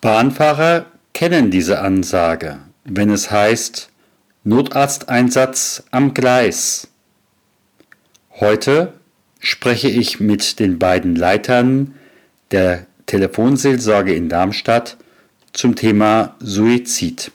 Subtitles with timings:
[0.00, 3.90] Bahnfahrer kennen diese Ansage, wenn es heißt
[4.44, 6.86] Notarzteinsatz am Gleis.
[8.38, 8.92] Heute
[9.40, 11.96] spreche ich mit den beiden Leitern
[12.52, 14.96] der Telefonseelsorge in Darmstadt
[15.52, 17.32] zum Thema Suizid.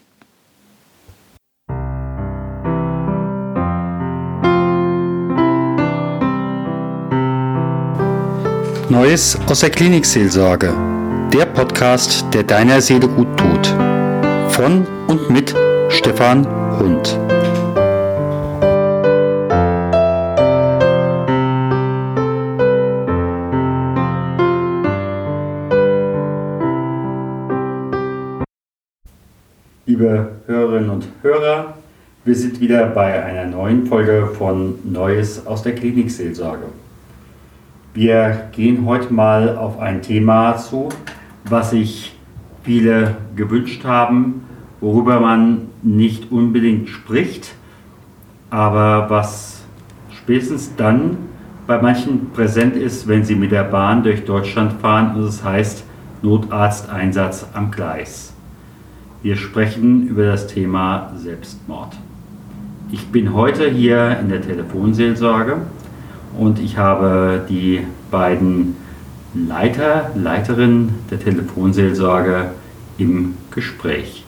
[8.89, 10.92] Neues aus der Klinikseelsorge
[11.33, 13.67] der Podcast, der deiner Seele gut tut.
[14.49, 15.55] Von und mit
[15.89, 16.45] Stefan
[16.77, 17.17] Hund.
[29.87, 31.73] Liebe Hörerinnen und Hörer,
[32.25, 36.65] wir sind wieder bei einer neuen Folge von Neues aus der Klinikseelsorge.
[37.95, 40.89] Wir gehen heute mal auf ein Thema zu,
[41.45, 42.15] was sich
[42.63, 44.43] viele gewünscht haben,
[44.81, 47.53] worüber man nicht unbedingt spricht,
[48.49, 49.63] aber was
[50.11, 51.17] spätestens dann
[51.67, 55.83] bei manchen präsent ist, wenn sie mit der Bahn durch Deutschland fahren und es heißt
[56.21, 58.33] Notarzteinsatz am Gleis.
[59.21, 61.95] Wir sprechen über das Thema Selbstmord.
[62.91, 65.57] Ich bin heute hier in der Telefonseelsorge
[66.37, 67.81] und ich habe die
[68.11, 68.75] beiden
[69.33, 72.51] Leiter, Leiterin der Telefonseelsorge
[72.99, 74.25] im Gespräch.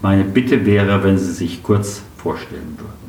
[0.00, 3.04] Meine Bitte wäre, wenn Sie sich kurz vorstellen würden.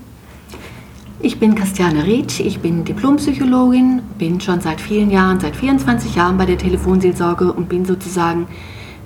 [1.19, 6.37] Ich bin Christiane Rietsch, ich bin Diplompsychologin, bin schon seit vielen Jahren, seit 24 Jahren
[6.37, 8.47] bei der Telefonseelsorge und bin sozusagen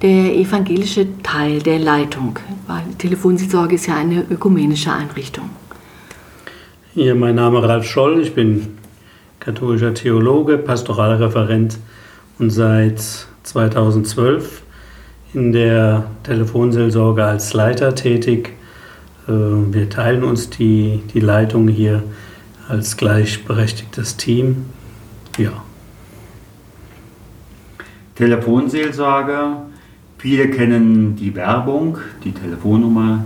[0.02, 5.50] der evangelische Teil der Leitung, weil Telefonseelsorge ist ja eine ökumenische Einrichtung.
[6.94, 8.78] Hier, mein Name ist Ralf Scholl, ich bin
[9.40, 11.78] katholischer Theologe, Pastoralreferent
[12.40, 14.64] und seit 2012
[15.34, 18.54] in der Telefonseelsorge als Leiter tätig.
[19.28, 22.04] Äh, wir teilen uns die, die Leitung hier
[22.68, 24.66] als gleichberechtigtes Team.
[25.38, 25.52] Ja.
[28.16, 29.58] Telefonseelsorge,
[30.18, 33.26] viele kennen die Werbung, die Telefonnummer.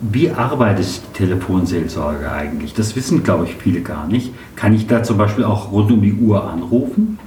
[0.00, 2.74] Wie arbeitet die Telefonseelsorge eigentlich?
[2.74, 4.32] Das wissen, glaube ich, viele gar nicht.
[4.56, 7.18] Kann ich da zum Beispiel auch rund um die Uhr anrufen?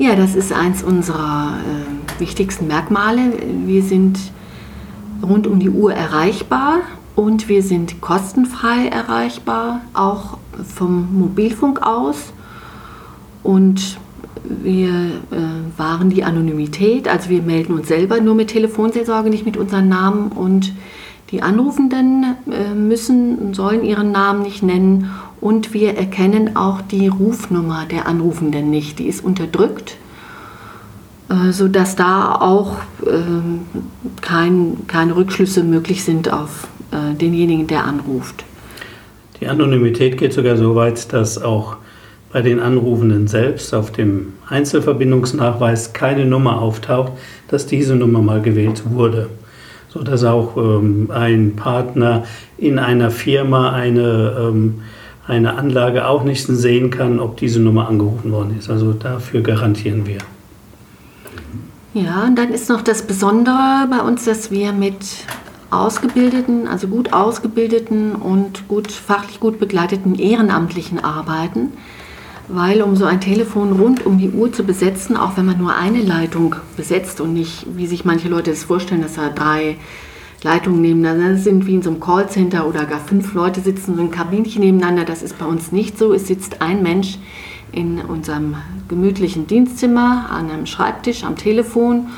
[0.00, 3.32] Ja, das ist eins unserer äh, wichtigsten Merkmale.
[3.66, 4.16] Wir sind
[5.20, 6.76] rund um die Uhr erreichbar
[7.16, 10.38] und wir sind kostenfrei erreichbar, auch
[10.72, 12.32] vom Mobilfunk aus.
[13.42, 13.98] Und
[14.44, 19.56] wir äh, wahren die Anonymität, also wir melden uns selber nur mit Telefonseelsorge, nicht mit
[19.56, 20.72] unserem Namen und
[21.32, 25.10] die Anrufenden äh, müssen und sollen ihren Namen nicht nennen
[25.40, 28.98] und wir erkennen auch die Rufnummer der Anrufenden nicht.
[28.98, 29.96] Die ist unterdrückt,
[31.28, 32.76] äh, sodass da auch
[33.06, 33.60] ähm,
[34.20, 38.44] kein, keine Rückschlüsse möglich sind auf äh, denjenigen, der anruft.
[39.40, 41.76] Die Anonymität geht sogar so weit, dass auch
[42.32, 47.12] bei den Anrufenden selbst auf dem Einzelverbindungsnachweis keine Nummer auftaucht,
[47.48, 49.28] dass diese Nummer mal gewählt wurde
[49.88, 52.24] sodass auch ähm, ein Partner
[52.56, 54.82] in einer Firma eine, ähm,
[55.28, 58.68] eine Anlage auch nicht sehen kann, ob diese Nummer angerufen worden ist.
[58.70, 60.18] Also dafür garantieren wir.
[61.94, 64.96] Ja, und dann ist noch das Besondere bei uns, dass wir mit
[65.70, 71.72] ausgebildeten, also gut ausgebildeten und gut fachlich gut begleiteten Ehrenamtlichen arbeiten
[72.48, 75.76] weil um so ein Telefon rund um die Uhr zu besetzen, auch wenn man nur
[75.76, 79.76] eine Leitung besetzt und nicht, wie sich manche Leute das vorstellen, dass da drei
[80.42, 84.10] Leitungen nebeneinander sind, wie in so einem Callcenter oder gar fünf Leute sitzen so ein
[84.10, 86.12] Kabinchen nebeneinander, das ist bei uns nicht so.
[86.12, 87.18] Es sitzt ein Mensch
[87.72, 88.56] in unserem
[88.88, 92.08] gemütlichen Dienstzimmer an einem Schreibtisch am Telefon.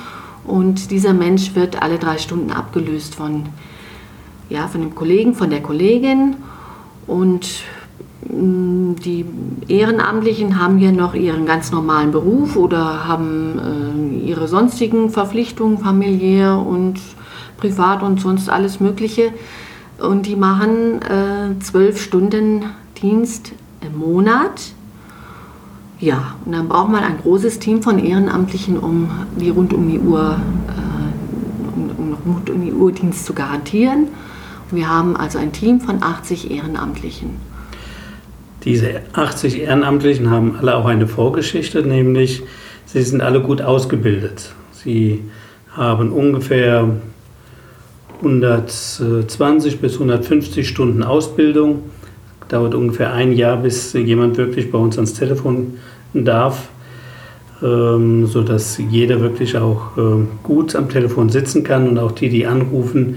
[0.44, 3.46] Und dieser Mensch wird alle drei Stunden abgelöst von,
[4.48, 6.36] ja, von dem Kollegen, von der Kollegin.
[7.06, 7.46] Und
[8.28, 9.24] Mm, die
[9.68, 16.58] Ehrenamtlichen haben ja noch ihren ganz normalen Beruf oder haben äh, ihre sonstigen Verpflichtungen familiär
[16.58, 17.00] und
[17.60, 19.32] privat und sonst alles Mögliche.
[19.98, 22.64] Und die machen äh, zwölf Stunden
[23.00, 24.72] Dienst im Monat.
[25.98, 29.98] Ja, und dann braucht man ein großes Team von Ehrenamtlichen, um die rund um die
[29.98, 34.08] Uhr, äh, um, um rund um die Uhr Dienst zu garantieren.
[34.70, 37.36] Und wir haben also ein Team von 80 Ehrenamtlichen.
[38.64, 42.42] Diese 80 Ehrenamtlichen haben alle auch eine Vorgeschichte, nämlich
[42.86, 44.52] sie sind alle gut ausgebildet.
[44.72, 45.22] Sie
[45.72, 46.88] haben ungefähr
[48.22, 51.82] 120 bis 150 Stunden Ausbildung.
[52.48, 55.78] Dauert ungefähr ein Jahr, bis jemand wirklich bei uns ans Telefon
[56.14, 56.68] darf.
[57.62, 62.46] ähm, sodass jeder wirklich auch äh, gut am Telefon sitzen kann und auch die, die
[62.46, 63.16] anrufen,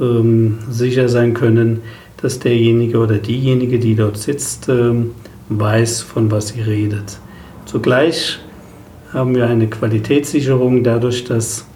[0.00, 1.80] ähm, sicher sein können,
[2.20, 5.10] dass derjenige oder diejenige, die dort sitzt, ähm,
[5.48, 7.18] weiß, von was sie redet.
[7.66, 8.38] Zugleich
[9.12, 11.66] haben wir eine Qualitätssicherung dadurch, dass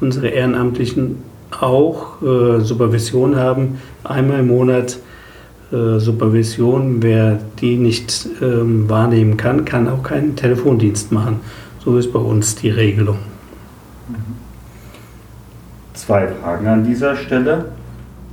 [0.00, 1.16] unsere Ehrenamtlichen
[1.58, 4.98] auch äh, Supervision haben, einmal im Monat
[5.72, 7.02] äh, Supervision.
[7.02, 11.40] Wer die nicht ähm, wahrnehmen kann, kann auch keinen Telefondienst machen.
[11.84, 13.18] So ist bei uns die Regelung.
[15.94, 17.66] Zwei Fragen an dieser Stelle.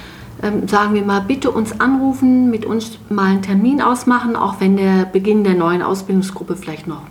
[0.43, 4.77] ähm, sagen wir mal, bitte uns anrufen, mit uns mal einen Termin ausmachen, auch wenn
[4.77, 7.01] der Beginn der neuen Ausbildungsgruppe vielleicht noch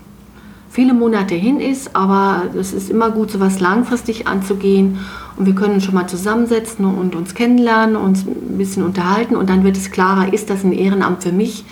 [0.73, 5.01] viele Monate hin ist, aber es ist immer gut, sowas langfristig anzugehen.
[5.37, 9.37] Und wir können schon mal zusammensetzen und uns kennenlernen, uns ein bisschen unterhalten.
[9.37, 11.65] Und dann wird es klarer, ist das ein Ehrenamt für mich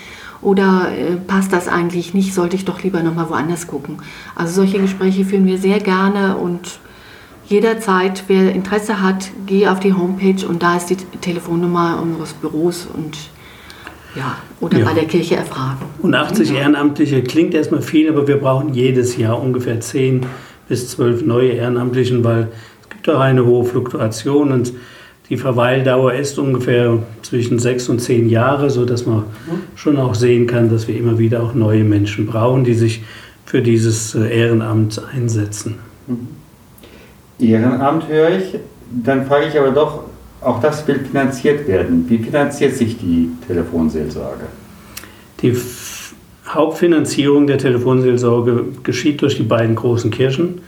[0.43, 3.99] oder äh, passt das eigentlich nicht, sollte ich doch lieber nochmal woanders gucken.
[4.35, 6.79] Also solche Gespräche führen wir sehr gerne und
[7.51, 12.89] jederzeit, wer Interesse hat, gehe auf die Homepage und da ist die Telefonnummer unseres Büros
[12.95, 13.19] und
[14.15, 14.85] ja, oder ja.
[14.85, 15.85] bei der Kirche erfragen.
[16.01, 20.27] Und 80 Ehrenamtliche klingt erstmal viel, aber wir brauchen jedes Jahr ungefähr 10
[20.69, 22.49] bis 12 neue Ehrenamtlichen, weil
[22.83, 24.73] es gibt auch eine hohe Fluktuation und
[25.29, 29.25] die Verweildauer ist ungefähr zwischen 6 und 10 Jahre, sodass man
[29.77, 33.03] schon auch sehen kann, dass wir immer wieder auch neue Menschen brauchen, die sich
[33.45, 35.77] für dieses äh, Ehrenamt einsetzen.
[36.07, 36.40] Mhm.
[37.43, 38.59] Ehrenamt höre ich.
[38.91, 40.05] Dann frage ich aber doch,
[40.41, 42.07] auch das will finanziert werden.
[42.09, 44.45] Wie finanziert sich die Telefonseelsorge?
[45.43, 45.57] Die
[46.49, 50.63] Hauptfinanzierung der Telefonseelsorge geschieht durch die beiden großen Kirchen,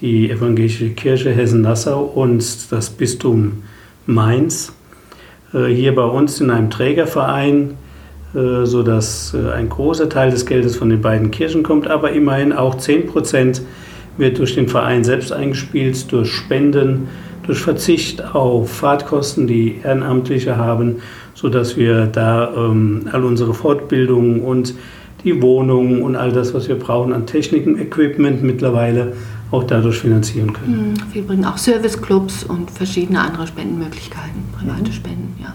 [0.00, 3.62] die Evangelische Kirche Hessen-Nassau und das Bistum
[4.06, 4.72] Mainz.
[5.52, 7.74] Äh, hier bei uns in einem Trägerverein,
[8.34, 12.52] äh, sodass äh, ein großer Teil des Geldes von den beiden Kirchen kommt, aber immerhin
[12.52, 13.62] auch 10 Prozent
[14.16, 17.08] wird durch den Verein selbst eingespielt, durch Spenden,
[17.44, 20.96] durch Verzicht auf Fahrtkosten, die Ehrenamtliche haben,
[21.34, 24.74] sodass wir da ähm, all unsere Fortbildungen und
[25.24, 29.14] die Wohnungen und all das, was wir brauchen an Techniken, Equipment mittlerweile
[29.50, 30.90] auch dadurch finanzieren können.
[30.92, 31.14] Mhm.
[31.14, 34.92] Wir bringen auch Serviceclubs und verschiedene andere Spendenmöglichkeiten, private mhm.
[34.92, 35.54] Spenden, ja.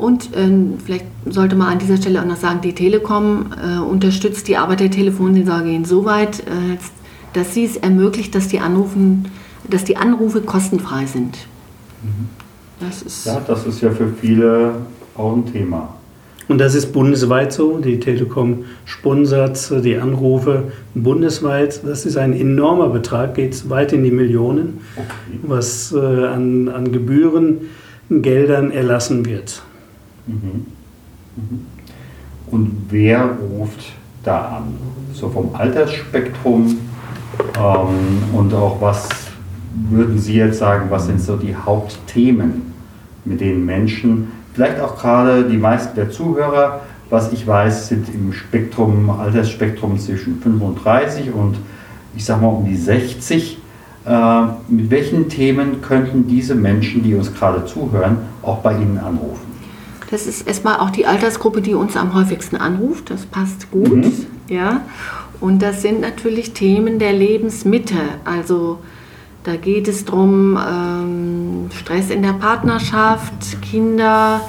[0.00, 0.48] Und äh,
[0.84, 4.80] vielleicht sollte man an dieser Stelle auch noch sagen, die Telekom äh, unterstützt die Arbeit
[4.80, 6.78] der Telefonseelsorge insoweit, äh,
[7.34, 9.26] dass sie es ermöglicht, dass die, Anrufen,
[9.68, 11.36] dass die Anrufe kostenfrei sind.
[12.02, 12.28] Mhm.
[12.80, 14.72] Das ist ja, das ist ja für viele
[15.14, 15.94] auch ein Thema.
[16.48, 17.78] Und das ist bundesweit so.
[17.78, 21.82] Die Telekom sponsert die Anrufe bundesweit.
[21.86, 25.38] Das ist ein enormer Betrag, geht weit in die Millionen, okay.
[25.42, 27.58] was äh, an, an Gebühren,
[28.08, 29.62] Geldern erlassen wird.
[30.30, 31.66] Mhm.
[32.50, 34.74] Und wer ruft da an?
[35.12, 36.78] So vom Altersspektrum
[37.58, 39.08] ähm, und auch was
[39.90, 42.72] würden Sie jetzt sagen, was sind so die Hauptthemen,
[43.24, 48.32] mit denen Menschen, vielleicht auch gerade die meisten der Zuhörer, was ich weiß, sind im
[48.32, 51.56] Spektrum, Altersspektrum zwischen 35 und
[52.16, 53.58] ich sag mal um die 60.
[54.06, 59.49] Äh, mit welchen Themen könnten diese Menschen, die uns gerade zuhören, auch bei Ihnen anrufen?
[60.10, 63.10] Das ist erstmal auch die Altersgruppe, die uns am häufigsten anruft.
[63.10, 63.90] Das passt gut.
[63.90, 64.26] Mhm.
[64.48, 64.82] Ja.
[65.40, 67.96] Und das sind natürlich Themen der Lebensmitte.
[68.24, 68.80] Also
[69.44, 74.42] da geht es darum, ähm, Stress in der Partnerschaft, Kinder,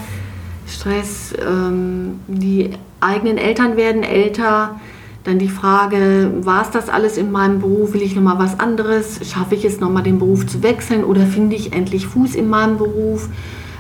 [0.68, 4.80] Stress, ähm, die eigenen Eltern werden älter.
[5.24, 7.94] Dann die Frage, war es das alles in meinem Beruf?
[7.94, 9.20] Will ich nochmal was anderes?
[9.30, 12.77] Schaffe ich es nochmal den Beruf zu wechseln oder finde ich endlich Fuß in meinem
[12.77, 13.30] Beruf?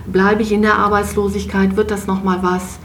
[0.05, 1.75] Bleibe ich in der Arbeitslosigkeit?
[1.77, 2.79] Wird das nochmal was?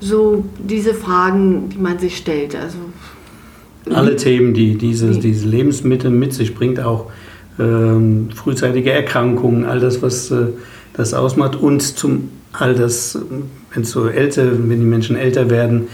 [0.00, 2.56] So diese Fragen, die man sich stellt.
[2.56, 2.78] Also,
[3.94, 7.06] Alle Themen, die diese, diese Lebensmittel mit sich bringt, auch
[7.58, 10.46] ähm, frühzeitige Erkrankungen, all das, was äh,
[10.94, 13.18] das ausmacht und zum all das,
[13.72, 15.88] wenn so älter, wenn die Menschen älter werden,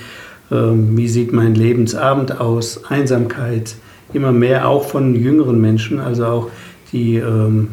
[0.50, 3.74] ähm, wie sieht mein Lebensabend aus, Einsamkeit,
[4.12, 6.50] immer mehr auch von jüngeren Menschen, also auch
[6.92, 7.68] die ähm,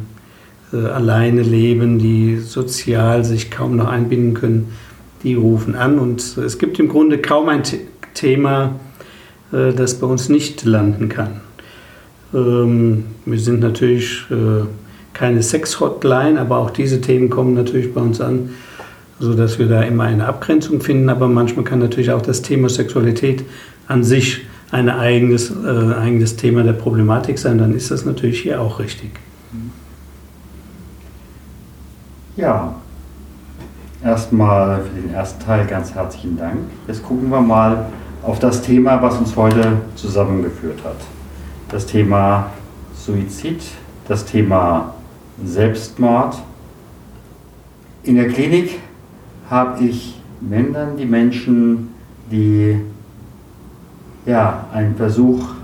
[0.74, 4.74] äh, alleine leben, die sozial sich kaum noch einbinden können,
[5.24, 6.00] die rufen an.
[6.00, 7.62] Und es gibt im Grunde kaum ein
[8.14, 8.76] Thema,
[9.52, 11.42] äh, das bei uns nicht landen kann.
[12.34, 14.66] Ähm, wir sind natürlich äh,
[15.14, 18.50] keine Sex-Hotline, aber auch diese Themen kommen natürlich bei uns an,
[19.20, 21.10] sodass wir da immer eine Abgrenzung finden.
[21.10, 23.44] Aber manchmal kann natürlich auch das Thema Sexualität
[23.88, 27.60] an sich ein eigenes, äh, eigenes Thema der Problematik sein.
[27.60, 29.12] Dann ist das natürlich hier auch richtig.
[32.36, 32.76] Ja,
[34.04, 36.58] erstmal für den ersten Teil ganz herzlichen Dank.
[36.88, 37.86] Jetzt gucken wir mal
[38.24, 40.98] auf das Thema, was uns heute zusammengeführt hat
[41.74, 42.52] das Thema
[42.96, 43.64] Suizid,
[44.08, 44.94] das Thema
[45.44, 46.38] Selbstmord.
[48.04, 48.80] In der Klinik
[49.50, 51.96] habe ich, dann die Menschen,
[52.30, 52.80] die
[54.26, 55.56] ja, einen Versuch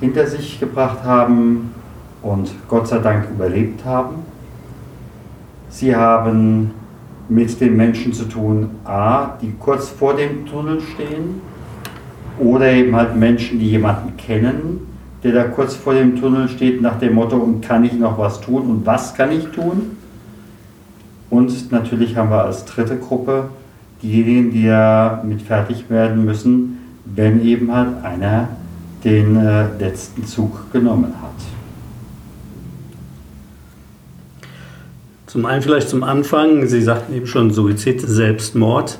[0.00, 1.72] hinter sich gebracht haben
[2.20, 4.16] und Gott sei Dank überlebt haben.
[5.74, 6.70] Sie haben
[7.28, 11.40] mit den Menschen zu tun, a, die kurz vor dem Tunnel stehen,
[12.38, 14.86] oder eben halt Menschen, die jemanden kennen,
[15.24, 18.40] der da kurz vor dem Tunnel steht nach dem Motto, und kann ich noch was
[18.40, 19.96] tun und was kann ich tun?
[21.28, 23.48] Und natürlich haben wir als dritte Gruppe
[24.00, 28.46] diejenigen, die ja mit fertig werden müssen, wenn eben halt einer
[29.02, 31.53] den äh, letzten Zug genommen hat.
[35.34, 38.98] Zum einen vielleicht zum Anfang, Sie sagten eben schon Suizid, Selbstmord.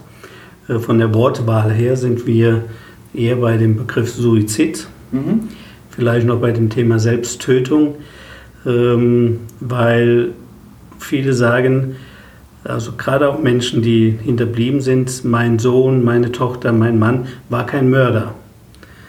[0.68, 2.66] Äh, von der Wortwahl her sind wir
[3.14, 4.86] eher bei dem Begriff Suizid.
[5.10, 5.48] Mhm
[5.94, 7.96] vielleicht noch bei dem Thema Selbsttötung,
[8.66, 10.30] ähm, weil
[10.98, 11.96] viele sagen,
[12.64, 17.90] also gerade auch Menschen, die hinterblieben sind, mein Sohn, meine Tochter, mein Mann war kein
[17.90, 18.34] Mörder,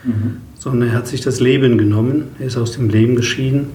[0.03, 0.37] mhm.
[0.57, 3.67] sondern er hat sich das Leben genommen, er ist aus dem Leben geschieden,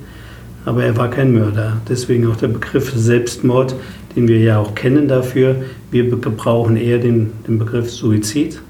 [0.64, 1.78] aber er war kein Mörder.
[1.88, 3.74] Deswegen auch der Begriff Selbstmord,
[4.16, 5.56] den wir ja auch kennen dafür.
[5.90, 8.60] Wir gebrauchen eher den, den Begriff Suizid,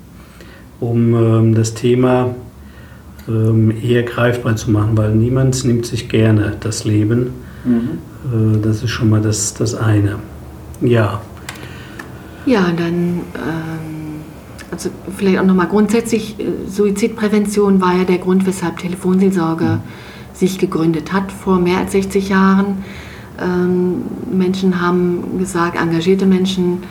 [0.78, 2.34] um ähm, das Thema
[3.28, 7.32] ähm, eher greifbar zu machen, weil niemand nimmt sich gerne das Leben.
[7.64, 8.56] Mhm.
[8.56, 10.16] Äh, das ist schon mal das, das eine.
[10.80, 11.20] Ja.
[12.46, 14.00] Ja, dann ähm,
[14.70, 19.80] also vielleicht auch nochmal grundsätzlich, äh, Suizidprävention war ja der Grund, weshalb Telefonseelsorge mhm.
[20.34, 22.84] Sich gegründet hat vor mehr als 60 Jahren.
[23.40, 26.82] Ähm, Menschen haben gesagt, engagierte Menschen,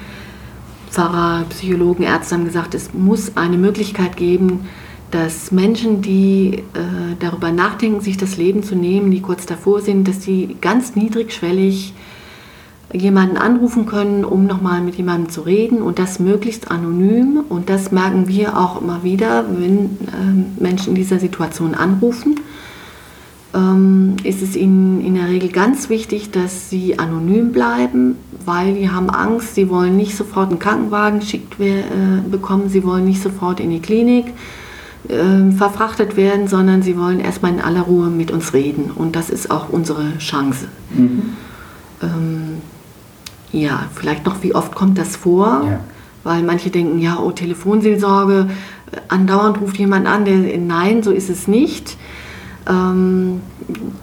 [0.90, 4.68] Pfarrer, Psychologen, Ärzte haben gesagt, es muss eine Möglichkeit geben,
[5.12, 10.08] dass Menschen, die äh, darüber nachdenken, sich das Leben zu nehmen, die kurz davor sind,
[10.08, 11.94] dass sie ganz niedrigschwellig
[12.94, 17.44] jemanden anrufen können, um nochmal mit jemandem zu reden und das möglichst anonym.
[17.50, 22.40] Und das merken wir auch immer wieder, wenn äh, Menschen in dieser Situation anrufen.
[23.52, 28.16] Ähm, ist es ihnen in der Regel ganz wichtig, dass sie anonym bleiben,
[28.46, 31.84] weil die haben Angst, sie wollen nicht sofort einen Krankenwagen geschickt äh,
[32.30, 34.28] bekommen, sie wollen nicht sofort in die Klinik
[35.08, 38.92] äh, verfrachtet werden, sondern sie wollen erstmal in aller Ruhe mit uns reden.
[38.92, 40.68] Und das ist auch unsere Chance.
[40.92, 41.22] Mhm.
[42.04, 42.58] Ähm,
[43.52, 45.64] ja, vielleicht noch, wie oft kommt das vor?
[45.66, 45.80] Ja.
[46.24, 48.50] Weil manche denken, ja, oh, Telefonseelsorge,
[49.08, 51.98] andauernd ruft jemand an, der, nein, so ist es nicht.
[52.68, 53.42] Ähm,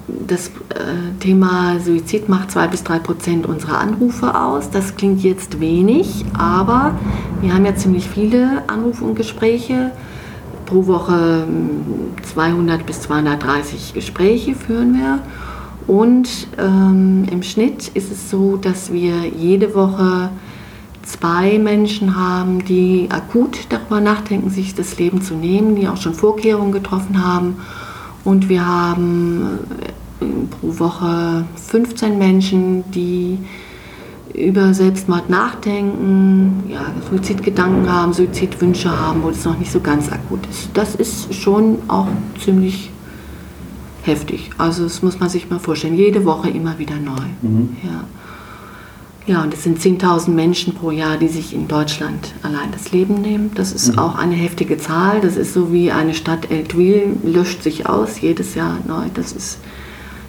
[0.07, 4.71] das äh, Thema Suizid macht zwei bis drei Prozent unserer Anrufe aus.
[4.71, 6.99] Das klingt jetzt wenig, aber
[7.41, 9.93] wir haben ja ziemlich viele Anrufe und Gespräche
[10.65, 11.47] pro Woche
[12.35, 15.21] 200 bis 230 Gespräche führen wir.
[15.87, 20.31] Und ähm, im Schnitt ist es so, dass wir jede Woche
[21.05, 26.15] zwei Menschen haben, die akut darüber nachdenken, sich das Leben zu nehmen, die auch schon
[26.15, 27.59] Vorkehrungen getroffen haben.
[28.27, 29.61] Und wir haben
[30.21, 33.39] äh, pro Woche 15 Menschen, die
[34.35, 40.41] über Selbstmord nachdenken, ja, Suizidgedanken haben, Suizidwünsche haben, wo es noch nicht so ganz akut
[40.51, 40.71] ist.
[40.75, 42.09] Das ist schon auch
[42.45, 42.91] ziemlich
[44.03, 44.51] heftig.
[44.59, 45.95] Also das muss man sich mal vorstellen.
[45.95, 47.23] Jede Woche immer wieder neu.
[47.43, 47.77] Mhm.
[47.85, 48.05] Ja.
[49.27, 53.21] Ja, und es sind 10.000 Menschen pro Jahr, die sich in Deutschland allein das Leben
[53.21, 53.51] nehmen.
[53.57, 53.99] Das ist mhm.
[53.99, 55.21] auch eine heftige Zahl.
[55.21, 59.07] Das ist so wie eine Stadt Eltville löscht sich aus jedes Jahr neu.
[59.15, 59.59] Das, ist,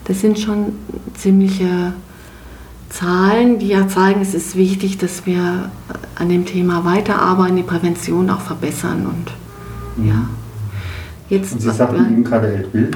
[0.05, 0.73] das sind schon
[1.15, 1.93] ziemliche
[2.89, 5.69] Zahlen, die ja zeigen, es ist wichtig, dass wir
[6.15, 9.05] an dem Thema weiterarbeiten, die Prävention auch verbessern.
[9.05, 10.09] Und, mhm.
[10.09, 10.29] ja.
[11.29, 12.91] Jetzt, und Sie sagten eben gerade Eltville.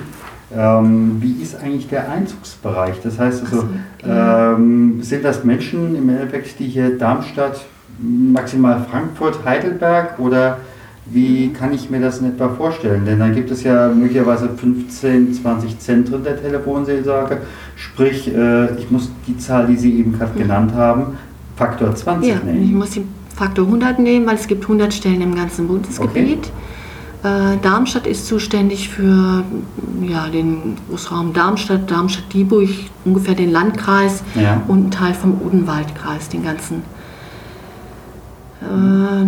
[0.56, 2.96] Ähm, wie ist eigentlich der Einzugsbereich?
[3.04, 3.68] Das heißt also,
[4.06, 4.54] ja.
[4.54, 7.62] ähm, sind das Menschen im Endeffekt, die hier Darmstadt,
[8.00, 10.58] maximal Frankfurt, Heidelberg oder
[11.06, 13.06] wie kann ich mir das in etwa vorstellen?
[13.06, 17.40] Denn dann gibt es ja möglicherweise 15, 20 Zentren der Telefonseelsorge.
[17.76, 20.44] Sprich, äh, ich muss die Zahl, die Sie eben gerade mhm.
[20.44, 21.18] genannt haben,
[21.56, 22.64] Faktor 20 ja, nehmen.
[22.64, 26.40] Ich muss den Faktor 100 nehmen, weil es gibt 100 Stellen im ganzen Bundesgebiet.
[26.40, 26.52] Okay.
[27.24, 29.44] Äh, Darmstadt ist zuständig für
[30.02, 32.70] ja, den Großraum Darmstadt, Darmstadt-Dieburg,
[33.06, 34.64] ungefähr den Landkreis ja.
[34.68, 36.82] und einen Teil vom Odenwaldkreis, den ganzen
[38.62, 39.26] äh,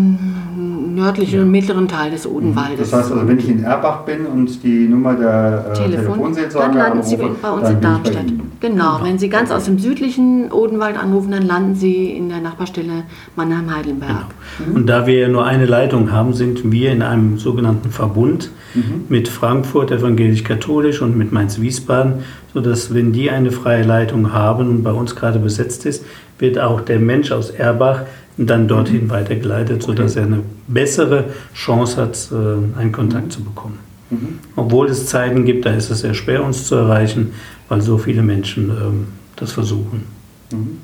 [0.94, 2.92] nördlichen und mittleren Teil des Odenwaldes.
[2.92, 6.68] Das heißt also, wenn ich in Erbach bin und die Nummer der äh, Telefon, Telefonseelsorge
[6.68, 8.26] dann landen Sie bei uns in Darmstadt.
[8.60, 13.04] Genau, wenn Sie ganz aus dem südlichen Odenwald anrufen, dann landen Sie in der Nachbarstelle
[13.36, 14.10] Mannheim-Heidelberg.
[14.58, 14.70] Genau.
[14.70, 14.76] Mhm.
[14.76, 19.06] Und da wir nur eine Leitung haben, sind wir in einem sogenannten Verbund mhm.
[19.10, 22.24] mit Frankfurt evangelisch-katholisch und mit Mainz-Wiesbaden,
[22.54, 26.06] sodass wenn die eine freie Leitung haben und bei uns gerade besetzt ist,
[26.40, 28.04] wird auch der Mensch aus Erbach
[28.38, 33.80] dann dorthin weitergeleitet, sodass er eine bessere Chance hat, äh, einen Kontakt zu bekommen.
[34.10, 34.40] Mhm.
[34.56, 37.34] Obwohl es Zeiten gibt, da ist es sehr schwer, uns zu erreichen,
[37.70, 40.04] weil so viele Menschen ähm, das versuchen.
[40.52, 40.78] Mhm.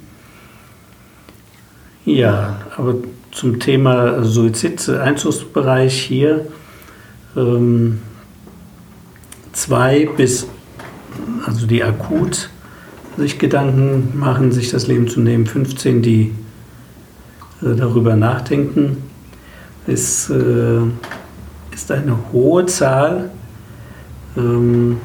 [2.05, 2.95] Ja, aber
[3.31, 6.47] zum Thema Suizid, Einzugsbereich hier,
[7.35, 7.99] ähm,
[9.51, 10.47] zwei bis,
[11.45, 12.49] also die akut
[13.17, 16.33] sich Gedanken machen, sich das Leben zu nehmen, 15, die
[17.61, 18.97] darüber nachdenken,
[19.87, 20.81] ist, äh,
[21.71, 23.29] ist eine hohe Zahl.
[24.37, 24.97] Ähm,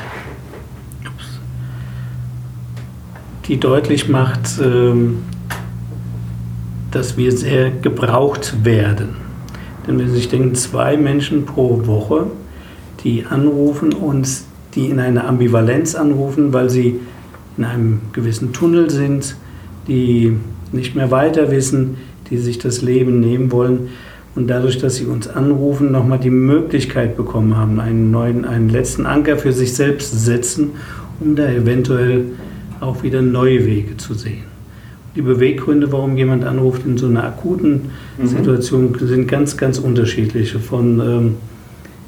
[3.47, 5.19] die deutlich macht, ähm,
[6.91, 9.17] dass wir sehr gebraucht werden.
[9.87, 12.27] Denn wenn Sie sich denken, zwei Menschen pro Woche,
[13.03, 14.27] die anrufen und
[14.75, 17.01] die in einer Ambivalenz anrufen, weil sie
[17.57, 19.37] in einem gewissen Tunnel sind,
[19.87, 20.37] die
[20.73, 21.99] nicht mehr weiter wissen,
[22.31, 23.89] die sich das Leben nehmen wollen
[24.35, 29.07] und dadurch, dass sie uns anrufen, nochmal die Möglichkeit bekommen haben, einen neuen, einen letzten
[29.07, 30.71] Anker für sich selbst zu setzen,
[31.21, 32.25] um da eventuell
[32.81, 34.43] auch wieder neue Wege zu sehen.
[35.15, 38.27] Die Beweggründe, warum jemand anruft in so einer akuten mhm.
[38.27, 40.59] Situation, sind ganz, ganz unterschiedliche.
[40.59, 41.35] Von ähm,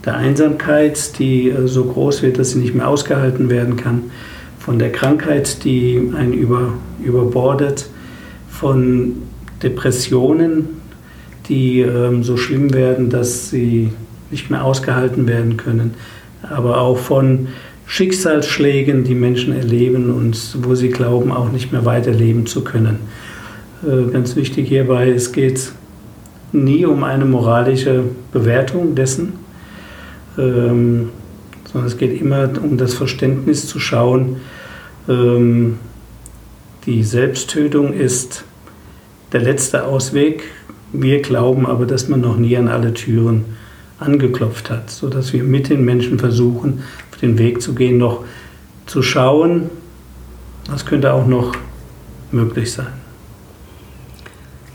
[0.05, 4.05] der Einsamkeit, die äh, so groß wird, dass sie nicht mehr ausgehalten werden kann,
[4.59, 7.88] von der Krankheit, die einen über, überbordet,
[8.48, 9.12] von
[9.62, 10.69] Depressionen,
[11.49, 13.90] die ähm, so schlimm werden, dass sie
[14.31, 15.95] nicht mehr ausgehalten werden können,
[16.42, 17.49] aber auch von
[17.87, 22.99] Schicksalsschlägen, die Menschen erleben und wo sie glauben, auch nicht mehr weiterleben zu können.
[23.85, 25.71] Äh, ganz wichtig hierbei, es geht
[26.53, 29.35] nie um eine moralische Bewertung dessen,
[30.37, 31.11] ähm,
[31.71, 34.37] sondern es geht immer um das Verständnis zu schauen,
[35.09, 35.79] ähm,
[36.87, 38.45] die Selbsttötung ist
[39.33, 40.43] der letzte Ausweg.
[40.93, 43.45] Wir glauben aber, dass man noch nie an alle Türen
[43.99, 48.25] angeklopft hat, sodass wir mit den Menschen versuchen, auf den Weg zu gehen, noch
[48.87, 49.71] zu schauen,
[50.69, 51.53] was könnte auch noch
[52.31, 52.93] möglich sein.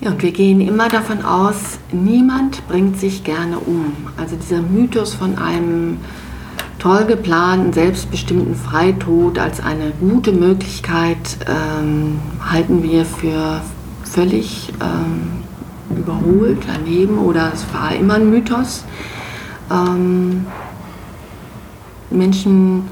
[0.01, 3.93] Ja, und wir gehen immer davon aus, niemand bringt sich gerne um.
[4.17, 5.97] Also dieser Mythos von einem
[6.79, 13.61] toll geplanten, selbstbestimmten Freitod als eine gute Möglichkeit ähm, halten wir für
[14.11, 15.43] völlig ähm,
[15.97, 18.83] überholt, daneben oder es war immer ein Mythos.
[19.71, 20.45] Ähm,
[22.09, 22.83] Menschen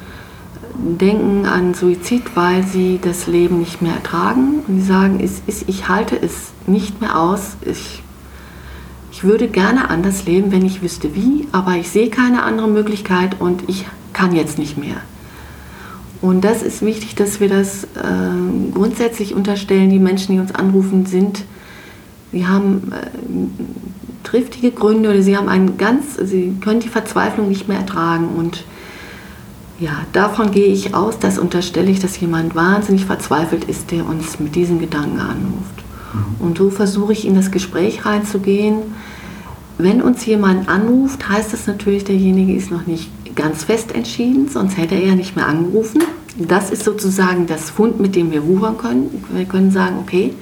[0.75, 5.67] denken an Suizid, weil sie das Leben nicht mehr ertragen und sie sagen, es ist,
[5.67, 7.57] ich halte es nicht mehr aus.
[7.65, 8.01] Ich,
[9.11, 13.41] ich würde gerne anders leben, wenn ich wüsste wie, aber ich sehe keine andere Möglichkeit
[13.41, 14.97] und ich kann jetzt nicht mehr.
[16.21, 17.87] Und das ist wichtig, dass wir das äh,
[18.73, 19.89] grundsätzlich unterstellen.
[19.89, 21.45] Die Menschen, die uns anrufen, sind,
[22.31, 27.69] sie haben äh, triftige Gründe oder sie haben einen ganz, sie können die Verzweiflung nicht
[27.69, 28.29] mehr ertragen.
[28.37, 28.65] Und
[29.79, 34.39] ja, davon gehe ich aus, das unterstelle ich, dass jemand wahnsinnig verzweifelt ist, der uns
[34.39, 35.83] mit diesen Gedanken anruft.
[36.13, 36.45] Mhm.
[36.45, 38.79] Und so versuche ich in das Gespräch reinzugehen.
[39.77, 44.77] Wenn uns jemand anruft, heißt das natürlich, derjenige ist noch nicht ganz fest entschieden, sonst
[44.77, 46.03] hätte er ja nicht mehr angerufen.
[46.37, 49.23] Das ist sozusagen das Fund, mit dem wir wuchern können.
[49.33, 50.33] Wir können sagen, okay,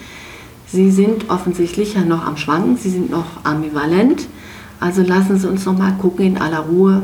[0.70, 4.28] Sie sind offensichtlich ja noch am Schwanken, Sie sind noch ambivalent.
[4.80, 7.04] Also lassen Sie uns noch mal gucken in aller Ruhe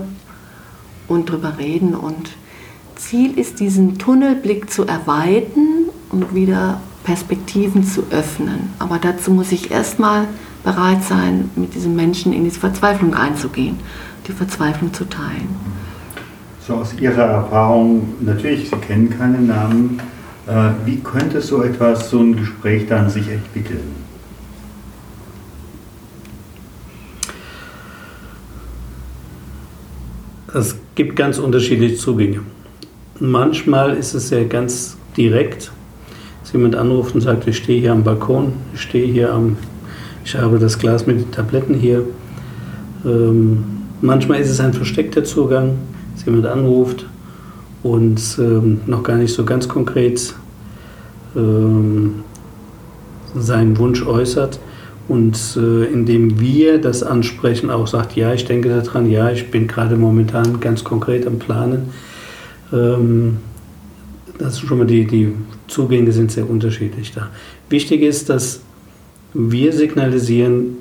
[1.08, 1.96] und drüber reden.
[1.96, 2.32] Und
[2.96, 8.70] Ziel ist, diesen Tunnelblick zu erweitern und wieder Perspektiven zu öffnen.
[8.80, 10.28] Aber dazu muss ich erstmal
[10.64, 13.80] bereit sein, mit diesem Menschen in diese Verzweiflung einzugehen,
[14.28, 15.50] die Verzweiflung zu teilen.
[16.66, 20.00] So aus Ihrer Erfahrung, natürlich, Sie kennen keine Namen,
[20.48, 24.04] äh, wie könnte so etwas, so ein Gespräch dann sich entwickeln?
[30.54, 32.42] Es gibt ganz unterschiedliche Zugänge.
[33.20, 35.70] Manchmal ist es ja ganz direkt,
[36.44, 39.58] dass jemand anruft und sagt, ich stehe hier am Balkon, ich stehe hier am,
[40.24, 42.04] ich habe das Glas mit den Tabletten hier.
[43.04, 43.66] Ähm,
[44.00, 45.78] manchmal ist es ein versteckter Zugang,
[46.14, 47.06] dass jemand anruft
[47.84, 50.34] und ähm, noch gar nicht so ganz konkret
[51.36, 52.24] ähm,
[53.36, 54.60] seinen Wunsch äußert
[55.08, 59.68] und äh, indem wir das ansprechen, auch sagt, ja, ich denke daran, ja, ich bin
[59.68, 61.90] gerade momentan ganz konkret am Planen.
[62.72, 63.38] Ähm,
[64.38, 65.34] das ist schon mal die, die
[65.68, 67.30] Zugänge sind sehr unterschiedlich da.
[67.70, 68.62] Wichtig ist, dass
[69.34, 70.78] wir signalisieren,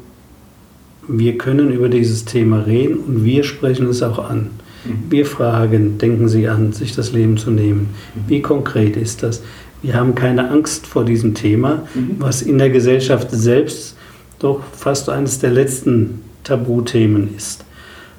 [1.09, 4.51] wir können über dieses Thema reden und wir sprechen es auch an.
[4.85, 5.11] Mhm.
[5.11, 7.91] Wir fragen, denken Sie an, sich das Leben zu nehmen?
[8.27, 9.43] Wie konkret ist das?
[9.83, 12.17] Wir haben keine Angst vor diesem Thema, mhm.
[12.19, 13.97] was in der Gesellschaft selbst
[14.39, 17.65] doch fast eines der letzten Tabuthemen ist.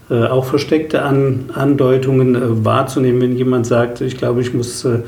[0.10, 4.99] Äh, auch versteckte An Andeutungen äh, wahrzunehmen, wenn jemand sagt, ich glaube, ich muss, äh,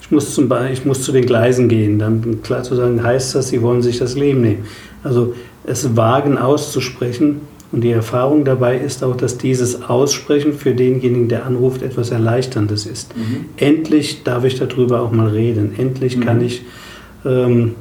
[0.00, 3.48] ich, muss zum ich muss zu den Gleisen gehen, dann klar zu sagen, heißt das,
[3.48, 4.64] sie wollen sich das Leben nehmen.
[5.02, 7.40] Also es wagen auszusprechen
[7.72, 12.84] und die Erfahrung dabei ist auch, dass dieses Aussprechen für denjenigen, der anruft, etwas Erleichterndes
[12.84, 13.16] ist.
[13.16, 13.46] Mhm.
[13.56, 15.72] Endlich darf ich darüber auch mal reden.
[15.78, 16.20] Endlich mhm.
[16.20, 16.62] kann ich
[17.24, 17.74] ähm,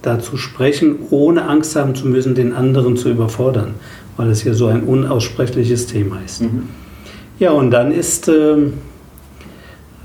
[0.00, 3.74] dazu sprechen, ohne Angst haben zu müssen, den anderen zu überfordern,
[4.16, 6.40] weil es ja so ein unaussprechliches Thema ist.
[6.40, 6.62] Mhm.
[7.38, 8.68] Ja, und dann ist, äh, äh,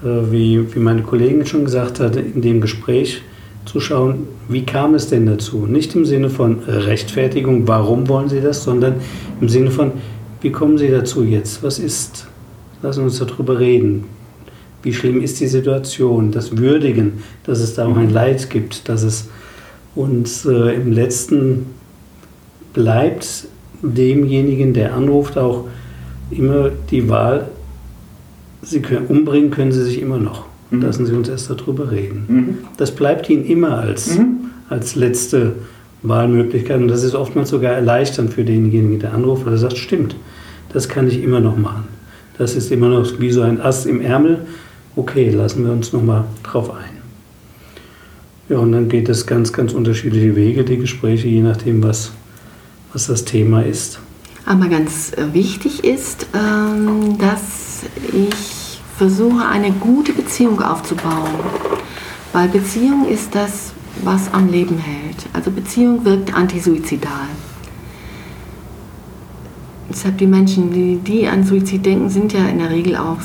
[0.04, 3.22] wie, wie meine Kollegin schon gesagt hat, in dem Gespräch
[3.66, 5.66] zu schauen, wie kam es denn dazu?
[5.66, 8.96] Nicht im Sinne von Rechtfertigung, warum wollen Sie das, sondern
[9.42, 9.94] im Sinne von,
[10.42, 11.64] wie kommen Sie dazu jetzt?
[11.64, 12.28] Was ist?
[12.82, 14.06] Lassen uns darüber reden.
[14.84, 16.32] Wie schlimm ist die Situation?
[16.32, 19.30] Das Würdigen, dass es da auch ein Leid gibt, dass es
[19.96, 21.68] und äh, im letzten
[22.74, 23.48] bleibt
[23.82, 25.68] demjenigen, der anruft, auch
[26.30, 27.50] immer die Wahl,
[28.62, 30.46] sie können, umbringen können sie sich immer noch.
[30.70, 30.82] Mhm.
[30.82, 32.26] Lassen Sie uns erst darüber reden.
[32.28, 32.58] Mhm.
[32.78, 34.52] Das bleibt Ihnen immer als, mhm.
[34.70, 35.54] als letzte
[36.02, 40.16] Wahlmöglichkeit und das ist oftmals sogar erleichternd für denjenigen, der anruft, weil er sagt, stimmt,
[40.74, 41.88] das kann ich immer noch machen.
[42.38, 44.40] Das ist immer noch wie so ein Ass im Ärmel.
[44.96, 46.96] Okay, lassen wir uns nochmal drauf ein.
[48.50, 52.12] Ja, und dann geht es ganz, ganz unterschiedliche Wege, die Gespräche, je nachdem, was,
[52.94, 54.00] was das Thema ist.
[54.46, 57.82] Aber ganz wichtig ist, ähm, dass
[58.14, 58.65] ich
[58.98, 61.30] versuche, eine gute Beziehung aufzubauen.
[62.34, 65.26] Weil Beziehung ist das, was am Leben hält.
[65.34, 67.28] Also Beziehung wirkt antisuizidal.
[69.90, 73.18] Deshalb die Menschen, die, die an Suizid denken, sind ja in der Regel auch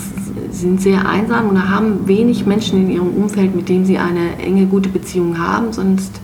[0.50, 4.66] sind sehr einsam und haben wenig Menschen in ihrem Umfeld, mit denen sie eine enge,
[4.66, 5.72] gute Beziehung haben.
[5.72, 6.20] Sonst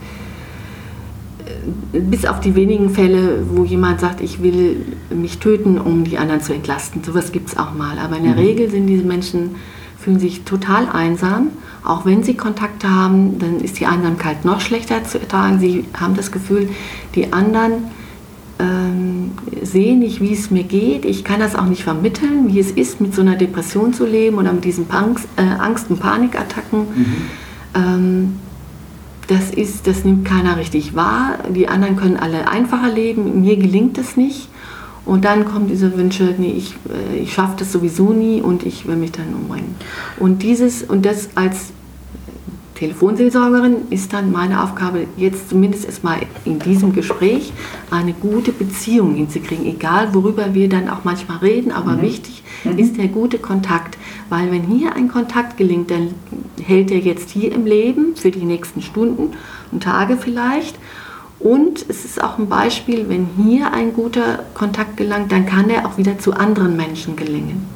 [1.92, 6.40] bis auf die wenigen Fälle, wo jemand sagt, ich will mich töten, um die anderen
[6.40, 7.02] zu entlasten.
[7.02, 7.98] Sowas gibt es auch mal.
[7.98, 8.38] Aber in der mhm.
[8.38, 9.56] Regel sind diese Menschen,
[9.98, 11.48] fühlen sich total einsam.
[11.84, 15.58] Auch wenn sie Kontakte haben, dann ist die Einsamkeit noch schlechter zu ertragen.
[15.58, 16.68] Sie haben das Gefühl,
[17.14, 17.84] die anderen
[18.58, 21.04] ähm, sehe nicht, wie es mir geht.
[21.04, 24.38] Ich kann das auch nicht vermitteln, wie es ist, mit so einer Depression zu leben
[24.38, 26.80] oder mit diesen Angst, äh, Angst und Panikattacken.
[26.80, 27.16] Mhm.
[27.74, 28.40] Ähm,
[29.28, 31.38] das, ist, das nimmt keiner richtig wahr.
[31.54, 33.42] Die anderen können alle einfacher leben.
[33.42, 34.48] Mir gelingt das nicht.
[35.04, 38.86] Und dann kommen diese Wünsche, nee, ich, äh, ich schaffe das sowieso nie und ich
[38.86, 39.76] will mich dann umbringen.
[40.18, 41.72] Und dieses und das als
[42.76, 47.52] Telefonseelsorgerin ist dann meine Aufgabe, jetzt zumindest erstmal in diesem Gespräch
[47.90, 52.02] eine gute Beziehung hinzukriegen, egal worüber wir dann auch manchmal reden, aber mhm.
[52.02, 52.78] wichtig mhm.
[52.78, 53.96] ist der gute Kontakt,
[54.28, 56.14] weil wenn hier ein Kontakt gelingt, dann
[56.62, 59.32] hält er jetzt hier im Leben für die nächsten Stunden
[59.72, 60.76] und Tage vielleicht.
[61.38, 65.86] Und es ist auch ein Beispiel, wenn hier ein guter Kontakt gelangt, dann kann er
[65.86, 67.66] auch wieder zu anderen Menschen gelingen.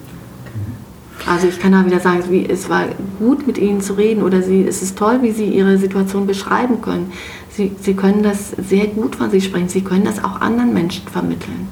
[1.27, 2.87] Also ich kann da wieder sagen, es war
[3.19, 6.81] gut mit Ihnen zu reden oder Sie, es ist toll, wie Sie Ihre Situation beschreiben
[6.81, 7.13] können.
[7.13, 9.69] Sie Sie, Sie können das sehr gut von sich sprechen.
[9.69, 11.69] Sie können das auch anderen Menschen vermitteln.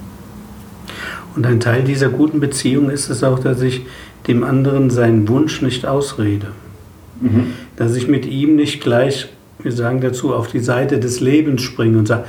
[1.35, 3.87] Und ein Teil dieser guten Beziehung ist es auch, dass ich
[4.29, 6.49] dem anderen seinen Wunsch nicht ausrede.
[7.21, 7.55] Mhm.
[7.77, 9.29] Dass ich mit ihm nicht gleich,
[9.61, 12.25] wir sagen dazu, auf die Seite des Lebens springe und sage,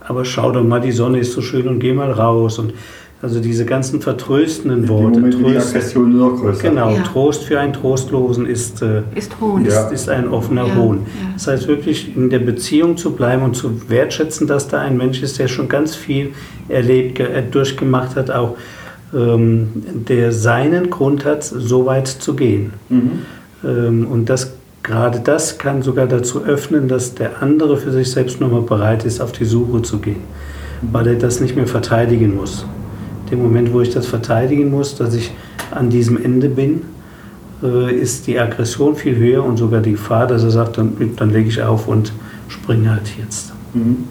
[0.00, 2.58] aber schau doch mal, die Sonne ist so schön und geh mal raus.
[2.58, 2.74] Und
[3.22, 5.20] also diese ganzen vertröstenden Worte.
[5.20, 6.70] Moment, Trost, die nur größer.
[6.70, 7.02] Genau, ja.
[7.02, 9.64] Trost für einen Trostlosen ist, äh, ist, Hohn.
[9.64, 10.74] Ist, ist ein offener ja.
[10.74, 10.98] Hohn.
[10.98, 11.28] Ja.
[11.34, 15.22] Das heißt wirklich in der Beziehung zu bleiben und zu wertschätzen, dass da ein Mensch
[15.22, 16.30] ist, der schon ganz viel
[16.68, 18.56] erlebt, äh, durchgemacht hat, auch
[19.14, 19.68] ähm,
[20.08, 22.72] der seinen Grund hat, so weit zu gehen.
[22.88, 23.10] Mhm.
[23.64, 28.40] Ähm, und das gerade das kann sogar dazu öffnen, dass der andere für sich selbst
[28.40, 30.22] nochmal bereit ist, auf die Suche zu gehen,
[30.90, 32.64] weil er das nicht mehr verteidigen muss
[33.32, 35.32] dem Moment, wo ich das verteidigen muss, dass ich
[35.72, 36.82] an diesem Ende bin,
[37.62, 41.30] äh, ist die Aggression viel höher und sogar die Gefahr, dass er sagt, dann, dann
[41.30, 42.12] lege ich auf und
[42.48, 43.52] springe halt jetzt.
[43.72, 44.04] Mhm.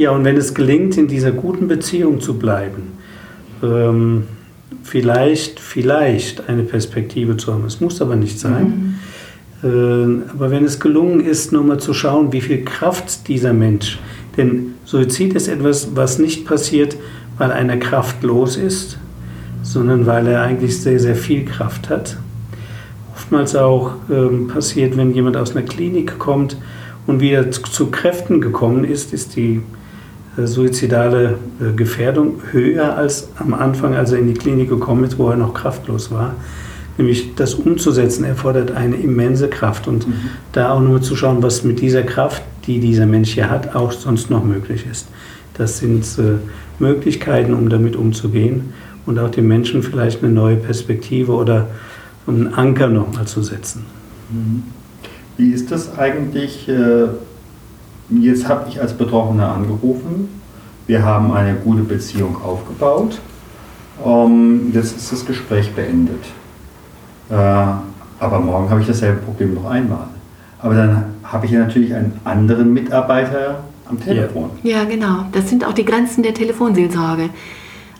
[0.00, 2.84] Ja, und wenn es gelingt, in dieser guten Beziehung zu bleiben,
[3.62, 4.22] ähm,
[4.82, 8.96] vielleicht, vielleicht eine Perspektive zu haben, es muss aber nicht sein,
[9.62, 10.22] mhm.
[10.24, 13.98] äh, aber wenn es gelungen ist, nur mal zu schauen, wie viel Kraft dieser Mensch
[14.38, 16.96] denn Suizid ist etwas, was nicht passiert,
[17.36, 18.96] weil einer kraftlos ist,
[19.62, 22.16] sondern weil er eigentlich sehr, sehr viel Kraft hat.
[23.12, 26.56] Oftmals auch ähm, passiert, wenn jemand aus einer Klinik kommt
[27.06, 29.60] und wieder zu, zu Kräften gekommen ist, ist die äh,
[30.36, 35.28] suizidale äh, Gefährdung höher als am Anfang, als er in die Klinik gekommen ist, wo
[35.28, 36.34] er noch kraftlos war.
[36.98, 40.12] Nämlich das umzusetzen erfordert eine immense Kraft und mhm.
[40.52, 43.90] da auch nur zu schauen, was mit dieser Kraft die dieser Mensch hier hat, auch
[43.90, 45.08] sonst noch möglich ist.
[45.54, 46.38] Das sind äh,
[46.78, 48.72] Möglichkeiten, um damit umzugehen
[49.06, 51.68] und auch den Menschen vielleicht eine neue Perspektive oder
[52.26, 53.86] einen Anker nochmal zu setzen.
[54.30, 54.62] Mhm.
[55.36, 56.68] Wie ist das eigentlich?
[56.68, 57.08] Äh,
[58.10, 60.28] jetzt habe ich als Betroffener angerufen.
[60.86, 63.20] Wir haben eine gute Beziehung aufgebaut.
[64.04, 66.24] Ähm, jetzt ist das Gespräch beendet.
[67.30, 70.08] Äh, aber morgen habe ich dasselbe Problem noch einmal.
[70.58, 74.50] Aber dann habe ich ja natürlich einen anderen Mitarbeiter am Telefon.
[74.62, 75.24] Ja, genau.
[75.32, 77.30] Das sind auch die Grenzen der Telefonseelsorge.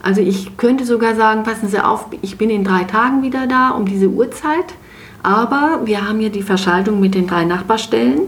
[0.02, 3.70] Also ich könnte sogar sagen, passen Sie auf, ich bin in drei Tagen wieder da
[3.70, 4.74] um diese Uhrzeit.
[5.22, 8.22] Aber wir haben ja die Verschaltung mit den drei Nachbarstellen.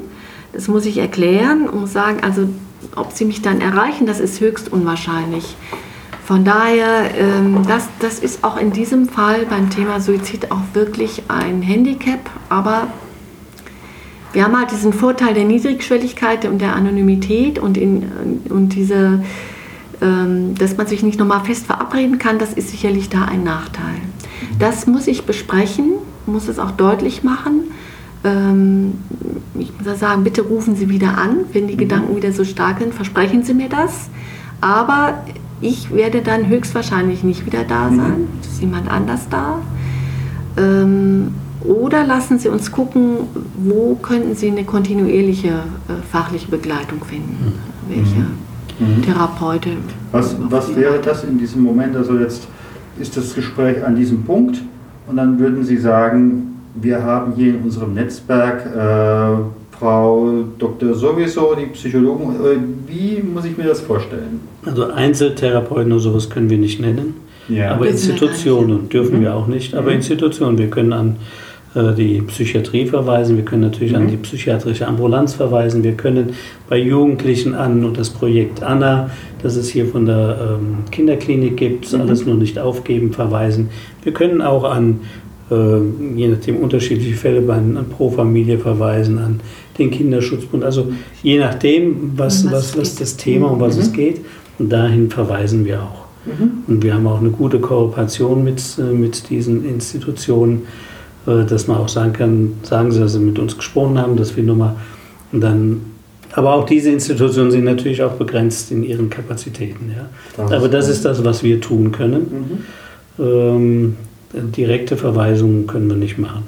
[0.53, 2.49] Das muss ich erklären und sagen, also
[2.97, 5.57] ob Sie mich dann erreichen, das ist höchst unwahrscheinlich.
[6.25, 11.25] Von daher, ähm, das, das ist auch in diesem Fall beim Thema Suizid auch wirklich
[11.29, 12.89] ein Handicap, aber
[14.33, 19.23] wir haben halt diesen Vorteil der Niedrigschwelligkeit und der Anonymität und, in, und diese,
[20.01, 23.97] ähm, dass man sich nicht nochmal fest verabreden kann, das ist sicherlich da ein Nachteil.
[24.59, 25.93] Das muss ich besprechen,
[26.27, 27.73] muss es auch deutlich machen.
[28.25, 28.95] Ähm,
[29.59, 31.79] ich muss sagen, bitte rufen Sie wieder an, wenn die mhm.
[31.79, 34.09] Gedanken wieder so stark sind, versprechen Sie mir das.
[34.61, 35.23] Aber
[35.61, 37.97] ich werde dann höchstwahrscheinlich nicht wieder da mhm.
[37.97, 38.29] sein.
[38.41, 39.59] Es ist jemand anders da.
[40.57, 43.19] Ähm, oder lassen Sie uns gucken,
[43.57, 47.55] wo könnten Sie eine kontinuierliche äh, fachliche Begleitung finden?
[47.89, 47.95] Mhm.
[47.95, 49.03] Welche mhm.
[49.03, 49.79] Therapeutin?
[50.11, 51.97] Was, was wäre das in diesem Moment?
[51.97, 52.49] Also jetzt
[52.99, 54.61] ist das Gespräch an diesem Punkt
[55.07, 60.95] und dann würden Sie sagen, wir haben hier in unserem Netzwerk äh, Frau Dr.
[60.95, 62.37] Sowieso, die Psychologen.
[62.37, 64.41] Äh, wie muss ich mir das vorstellen?
[64.65, 67.15] Also Einzeltherapeuten oder sowas können wir nicht nennen.
[67.49, 67.73] Ja.
[67.73, 69.75] Aber Institutionen dürfen wir auch nicht.
[69.75, 69.97] Aber mhm.
[69.97, 71.17] Institutionen, wir können an
[71.75, 73.99] äh, die Psychiatrie verweisen, wir können natürlich mhm.
[73.99, 76.35] an die psychiatrische Ambulanz verweisen, wir können
[76.69, 79.11] bei Jugendlichen an und das Projekt Anna,
[79.43, 82.03] das es hier von der ähm, Kinderklinik gibt, mhm.
[82.03, 83.71] alles nur nicht aufgeben, verweisen.
[84.03, 85.01] Wir können auch an,
[86.17, 89.41] je nachdem unterschiedliche Fälle, an, an Pro Familie verweisen, an
[89.79, 93.83] den Kinderschutzbund, also je nachdem, was, was, was das Thema, um was mhm.
[93.83, 94.21] es geht,
[94.59, 96.05] und dahin verweisen wir auch.
[96.27, 96.65] Mhm.
[96.69, 100.63] Und wir haben auch eine gute Kooperation mit, äh, mit diesen Institutionen.
[101.27, 104.37] Äh, dass man auch sagen kann, sagen Sie, dass Sie mit uns gesprochen haben, dass
[104.37, 104.75] wir nochmal
[105.33, 105.83] dann
[106.35, 109.93] aber auch diese Institutionen sind natürlich auch begrenzt in ihren Kapazitäten.
[109.95, 110.09] Ja.
[110.37, 112.65] Das aber das ist das, was wir tun können.
[113.19, 113.25] Mhm.
[113.25, 113.97] Ähm,
[114.33, 116.45] direkte Verweisungen können wir nicht machen.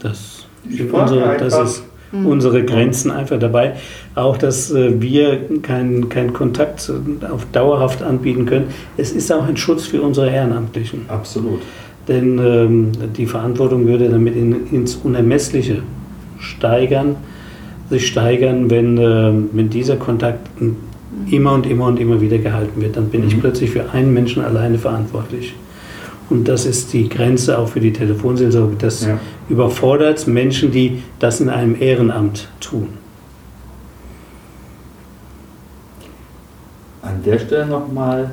[0.00, 0.46] Das,
[0.92, 2.26] unsere, das ist mhm.
[2.26, 3.76] unsere Grenzen einfach dabei.
[4.14, 6.92] Auch, dass äh, wir keinen kein Kontakt
[7.30, 8.68] auf dauerhaft anbieten können.
[8.96, 11.06] Es ist auch ein Schutz für unsere Ehrenamtlichen.
[11.08, 11.60] Absolut
[12.10, 15.82] denn ähm, die Verantwortung würde damit in, ins Unermessliche
[16.38, 17.16] steigern,
[17.88, 20.48] sich steigern, wenn, äh, wenn dieser Kontakt
[21.30, 22.96] immer und immer und immer wieder gehalten wird.
[22.96, 23.28] Dann bin mhm.
[23.28, 25.54] ich plötzlich für einen Menschen alleine verantwortlich.
[26.30, 28.76] Und das ist die Grenze auch für die Telefonseelsorge.
[28.78, 29.18] Das ja.
[29.48, 32.88] überfordert Menschen, die das in einem Ehrenamt tun.
[37.02, 38.30] An der Stelle nochmal,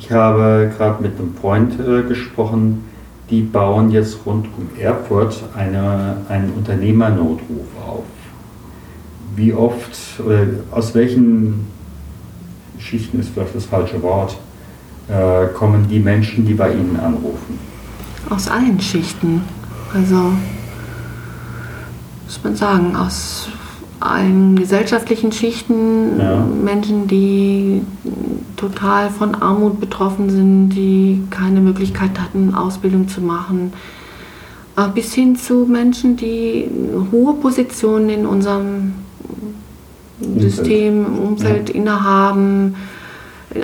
[0.00, 2.84] ich habe gerade mit einem Freund äh, gesprochen,
[3.28, 8.04] die bauen jetzt rund um Erfurt eine, einen Unternehmernotruf auf.
[9.36, 11.66] Wie oft oder aus welchen
[12.78, 14.38] Schichten ist vielleicht das falsche Wort,
[15.08, 17.58] äh, kommen die Menschen, die bei Ihnen anrufen?
[18.30, 19.42] Aus allen Schichten.
[19.92, 20.32] Also,
[22.24, 23.48] muss man sagen, aus
[24.00, 26.44] allen gesellschaftlichen Schichten, ja.
[26.44, 27.82] Menschen, die
[28.56, 33.72] total von Armut betroffen sind, die keine Möglichkeit hatten, Ausbildung zu machen,
[34.76, 36.68] äh, bis hin zu Menschen, die
[37.12, 38.94] hohe Positionen in unserem
[40.38, 41.74] System, Umfeld ja.
[41.74, 42.76] innehaben,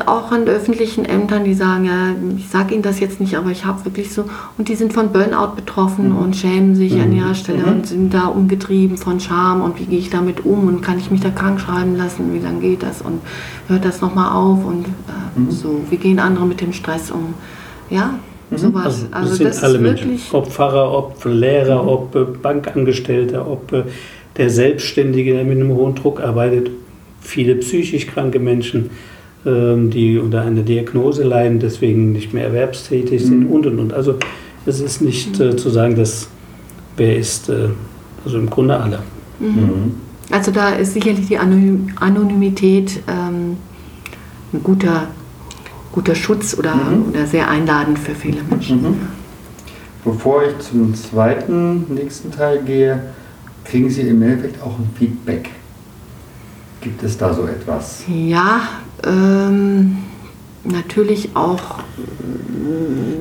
[0.06, 3.64] auch an öffentlichen Ämtern, die sagen, ja, ich sage Ihnen das jetzt nicht, aber ich
[3.64, 4.24] habe wirklich so,
[4.56, 6.16] und die sind von Burnout betroffen mhm.
[6.16, 7.00] und schämen sich mhm.
[7.00, 7.68] an ihrer Stelle mhm.
[7.68, 11.10] und sind da umgetrieben von Scham und wie gehe ich damit um und kann ich
[11.10, 13.20] mich da krank schreiben lassen, wie lange geht das und
[13.68, 15.50] hört das nochmal auf und äh, mhm.
[15.50, 17.34] so, wie gehen andere mit dem Stress um,
[17.88, 18.14] ja,
[18.50, 18.56] mhm.
[18.56, 18.84] sowas.
[18.84, 21.88] Also, das also sind das alle Menschen, ob Pfarrer, ob Lehrer, mhm.
[21.88, 23.82] ob äh, Bankangestellter, ob äh,
[24.36, 26.70] der Selbstständige, der mit einem hohen Druck arbeitet,
[27.20, 28.90] viele psychisch kranke Menschen,
[29.44, 33.52] die unter einer Diagnose leiden, deswegen nicht mehr erwerbstätig sind mhm.
[33.52, 33.92] und und und.
[33.94, 34.16] Also
[34.66, 36.28] es ist nicht äh, zu sagen, dass
[36.96, 37.68] wer ist, äh,
[38.24, 39.00] also im Grunde alle.
[39.38, 39.46] Mhm.
[39.46, 39.94] mhm.
[40.30, 43.56] Also da ist sicherlich die Anonymität ähm,
[44.52, 45.08] ein guter,
[45.90, 47.08] guter Schutz oder, mhm.
[47.08, 48.82] oder sehr einladend für viele Menschen.
[48.82, 48.94] Mhm.
[50.04, 53.02] Bevor ich zum zweiten, nächsten Teil gehe,
[53.64, 55.50] kriegen Sie im Endeffekt auch ein Feedback.
[56.80, 58.04] Gibt es da so etwas?
[58.06, 58.62] Ja,
[59.04, 59.98] ähm,
[60.64, 61.80] natürlich auch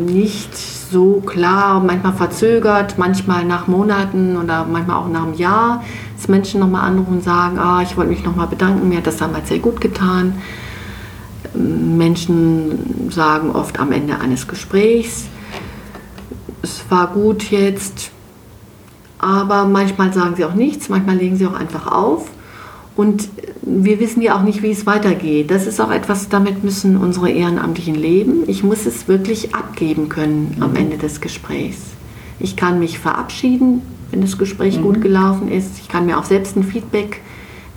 [0.05, 0.55] nicht
[0.91, 5.83] so klar, manchmal verzögert, manchmal nach Monaten oder manchmal auch nach einem Jahr,
[6.15, 9.17] dass Menschen nochmal anrufen und sagen, ah, ich wollte mich nochmal bedanken, mir hat das
[9.17, 10.33] damals sehr gut getan.
[11.53, 15.25] Menschen sagen oft am Ende eines Gesprächs,
[16.61, 18.11] es war gut jetzt,
[19.17, 22.29] aber manchmal sagen sie auch nichts, manchmal legen sie auch einfach auf.
[22.99, 23.29] Und
[23.62, 25.51] wir wissen ja auch nicht, wie es weitergeht.
[25.51, 28.43] Das ist auch etwas, damit müssen unsere Ehrenamtlichen leben.
[28.47, 30.75] Ich muss es wirklich abgeben können am mhm.
[30.75, 31.77] Ende des Gesprächs.
[32.41, 34.81] Ich kann mich verabschieden, wenn das Gespräch mhm.
[34.81, 35.79] gut gelaufen ist.
[35.79, 37.21] Ich kann mir auch selbst ein Feedback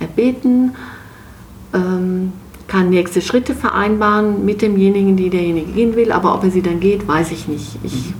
[0.01, 0.75] erbeten,
[1.73, 2.33] ähm,
[2.67, 6.11] kann nächste Schritte vereinbaren mit demjenigen, die derjenige gehen will.
[6.11, 7.79] Aber ob er sie dann geht, weiß ich nicht.
[7.81, 8.13] Ich, mhm.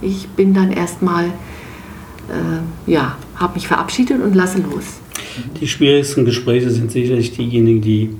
[0.00, 4.98] ich bin dann erstmal, äh, ja, habe mich verabschiedet und lasse los.
[5.60, 8.10] Die schwierigsten Gespräche sind sicherlich diejenigen, die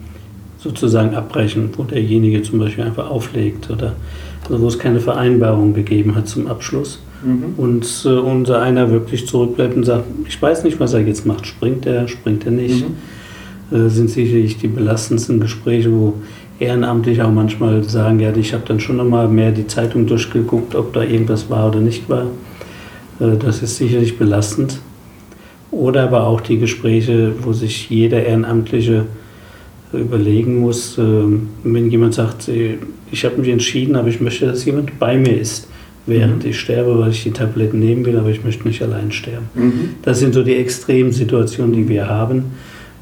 [0.58, 3.94] sozusagen abbrechen, wo derjenige zum Beispiel einfach auflegt oder
[4.44, 7.00] also wo es keine Vereinbarung gegeben hat zum Abschluss.
[7.24, 7.54] Mhm.
[7.56, 11.46] Und äh, unser einer wirklich zurückbleibt und sagt, ich weiß nicht, was er jetzt macht.
[11.46, 12.84] Springt er, springt er nicht?
[13.70, 13.76] Mhm.
[13.76, 16.14] Äh, sind sicherlich die belastendsten Gespräche, wo
[16.58, 20.92] ehrenamtlich auch manchmal sagen, ja, ich habe dann schon nochmal mehr die Zeitung durchgeguckt, ob
[20.92, 22.26] da irgendwas war oder nicht war.
[23.20, 24.80] Äh, das ist sicherlich belastend.
[25.70, 29.04] Oder aber auch die Gespräche, wo sich jeder Ehrenamtliche
[29.92, 32.48] überlegen muss, ähm, wenn jemand sagt,
[33.10, 35.68] ich habe mich entschieden, aber ich möchte, dass jemand bei mir ist,
[36.06, 36.50] während mhm.
[36.50, 39.48] ich sterbe, weil ich die Tabletten nehmen will, aber ich möchte nicht allein sterben.
[39.54, 39.90] Mhm.
[40.02, 42.44] Das sind so die extremen Situationen, die wir haben.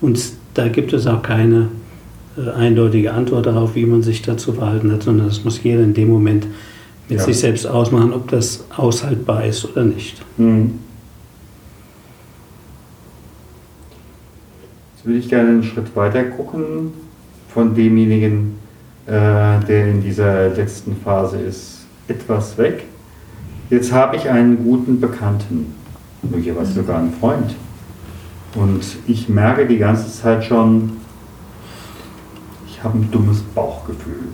[0.01, 0.21] Und
[0.55, 1.69] da gibt es auch keine
[2.37, 5.95] äh, eindeutige Antwort darauf, wie man sich dazu verhalten hat, sondern das muss jeder in
[5.95, 6.47] dem Moment
[7.09, 7.25] mit ja.
[7.25, 10.21] sich selbst ausmachen, ob das aushaltbar ist oder nicht.
[10.37, 10.73] Mhm.
[15.07, 16.93] Würde ich gerne einen Schritt weiter gucken
[17.55, 18.59] von demjenigen,
[19.07, 22.85] äh, der in dieser letzten Phase ist, etwas weg.
[23.71, 25.75] Jetzt habe ich einen guten Bekannten,
[26.23, 27.55] möglicherweise sogar einen Freund.
[28.57, 30.93] Und ich merke die ganze Zeit schon,
[32.67, 34.25] ich habe ein dummes Bauchgefühl.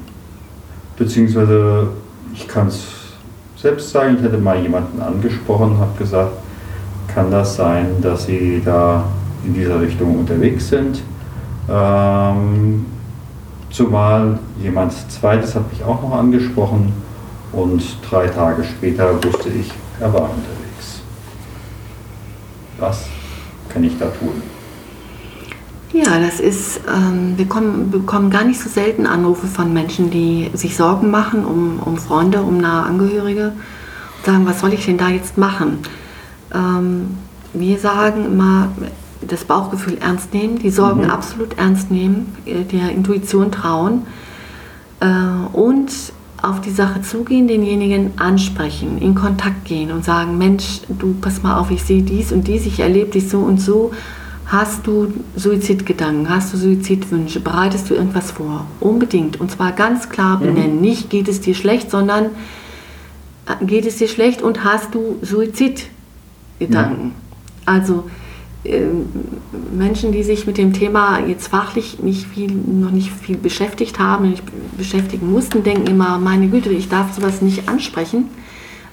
[0.97, 1.89] Beziehungsweise,
[2.33, 2.83] ich kann es
[3.57, 6.33] selbst sagen, ich hätte mal jemanden angesprochen, habe gesagt,
[7.15, 9.05] kann das sein, dass Sie da
[9.45, 11.03] in dieser Richtung unterwegs sind.
[11.69, 12.87] Ähm,
[13.71, 16.93] zumal jemand zweites hat mich auch noch angesprochen
[17.53, 19.71] und drei Tage später wusste ich,
[20.01, 21.03] er war unterwegs.
[22.79, 23.07] Was
[23.69, 24.43] kann ich da tun?
[25.93, 30.51] Ja, das ist, ähm, wir kommen, bekommen gar nicht so selten Anrufe von Menschen, die
[30.55, 34.97] sich Sorgen machen um, um Freunde, um nahe Angehörige und sagen, was soll ich denn
[34.97, 35.81] da jetzt machen?
[36.55, 37.19] Ähm,
[37.53, 38.69] wir sagen immer,
[39.27, 41.11] das Bauchgefühl ernst nehmen, die Sorgen mhm.
[41.11, 44.07] absolut ernst nehmen, äh, der Intuition trauen
[45.01, 45.07] äh,
[45.53, 45.91] und
[46.43, 51.59] auf die Sache zugehen, denjenigen ansprechen, in Kontakt gehen und sagen, Mensch, du pass mal
[51.59, 53.93] auf, ich sehe dies und dies, ich erlebe dich so und so.
[54.47, 58.67] Hast du Suizidgedanken, hast du Suizidwünsche, bereitest du irgendwas vor?
[58.81, 59.41] Unbedingt.
[59.41, 60.41] Und zwar ganz klar mhm.
[60.41, 60.77] benennen.
[60.77, 60.83] Mhm.
[60.83, 62.27] Nicht geht es dir schlecht, sondern
[63.47, 67.07] äh, geht es dir schlecht und hast du Suizidgedanken.
[67.07, 67.13] Ja.
[67.65, 68.11] Also
[68.65, 74.31] Menschen, die sich mit dem Thema jetzt fachlich nicht viel, noch nicht viel beschäftigt haben,
[74.31, 74.45] nicht
[74.77, 78.29] beschäftigen mussten, denken immer, meine Güte, ich darf sowas nicht ansprechen,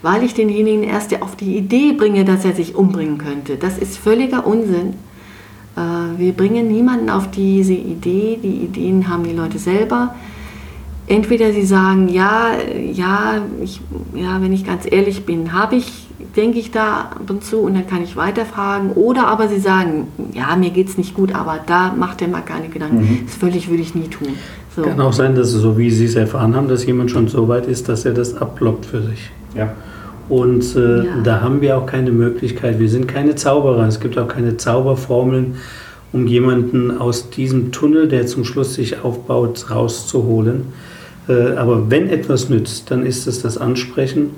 [0.02, 3.58] weil ich denjenigen erst auf die Idee bringe, dass er sich umbringen könnte.
[3.58, 4.96] Das ist völliger Unsinn.
[5.76, 10.16] Äh, wir bringen niemanden auf diese Idee, die Ideen haben die Leute selber.
[11.06, 12.54] Entweder sie sagen, ja,
[12.92, 13.82] ja, ich,
[14.16, 16.09] ja, wenn ich ganz ehrlich bin, habe ich
[16.40, 18.92] denke ich da ab und zu und dann kann ich weiterfragen.
[18.94, 22.42] Oder aber sie sagen, ja, mir geht es nicht gut, aber da macht er mal
[22.42, 23.02] keine Gedanken.
[23.02, 23.20] Mhm.
[23.26, 24.30] Das völlig würde ich nie tun.
[24.76, 24.84] So.
[24.84, 27.50] Kann auch sein, dass es so wie Sie es erfahren haben, dass jemand schon so
[27.50, 29.30] weit ist, dass er das abblockt für sich.
[29.54, 29.74] Ja.
[30.30, 31.22] Und äh, ja.
[31.24, 32.80] da haben wir auch keine Möglichkeit.
[32.80, 33.86] Wir sind keine Zauberer.
[33.88, 35.56] Es gibt auch keine Zauberformeln,
[36.14, 40.68] um jemanden aus diesem Tunnel, der zum Schluss sich aufbaut, rauszuholen.
[41.28, 44.30] Äh, aber wenn etwas nützt, dann ist es das Ansprechen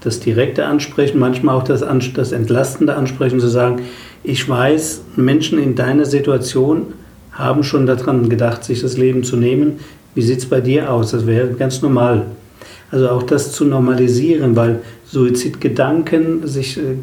[0.00, 1.84] das direkte Ansprechen, manchmal auch das,
[2.14, 3.82] das entlastende Ansprechen, zu sagen,
[4.22, 6.94] ich weiß, Menschen in deiner Situation
[7.32, 9.80] haben schon daran gedacht, sich das Leben zu nehmen.
[10.14, 11.10] Wie sieht es bei dir aus?
[11.10, 12.26] Das wäre ganz normal.
[12.90, 16.96] Also auch das zu normalisieren, weil Suizidgedanken, sich äh,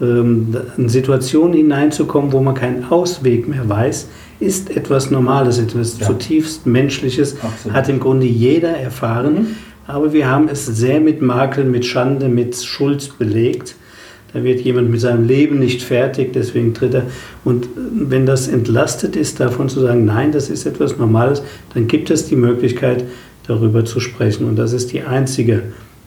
[0.00, 4.08] ähm, in Situationen hineinzukommen, wo man keinen Ausweg mehr weiß,
[4.40, 6.06] ist etwas Normales, etwas ja.
[6.06, 7.76] zutiefst Menschliches, Absolut.
[7.76, 9.34] hat im Grunde jeder erfahren.
[9.34, 9.46] Mhm.
[9.86, 13.76] Aber wir haben es sehr mit Makeln, mit Schande, mit Schuld belegt.
[14.32, 17.06] Da wird jemand mit seinem Leben nicht fertig, deswegen tritt er.
[17.44, 22.10] Und wenn das entlastet ist, davon zu sagen, nein, das ist etwas Normales, dann gibt
[22.10, 23.04] es die Möglichkeit,
[23.46, 24.46] darüber zu sprechen.
[24.48, 25.62] Und das ist die einzige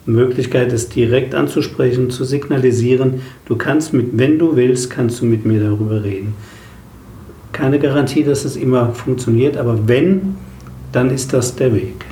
[0.06, 5.46] Möglichkeit, es direkt anzusprechen, zu signalisieren, du kannst mit, wenn du willst, kannst du mit
[5.46, 6.34] mir darüber reden.
[7.52, 10.36] Keine Garantie, dass es immer funktioniert, aber wenn,
[10.92, 12.06] dann ist das der Weg.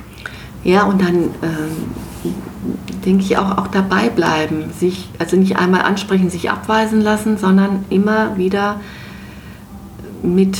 [0.64, 6.30] Ja, und dann äh, denke ich auch, auch dabei bleiben, sich, also nicht einmal ansprechen,
[6.30, 8.80] sich abweisen lassen, sondern immer wieder
[10.22, 10.58] mit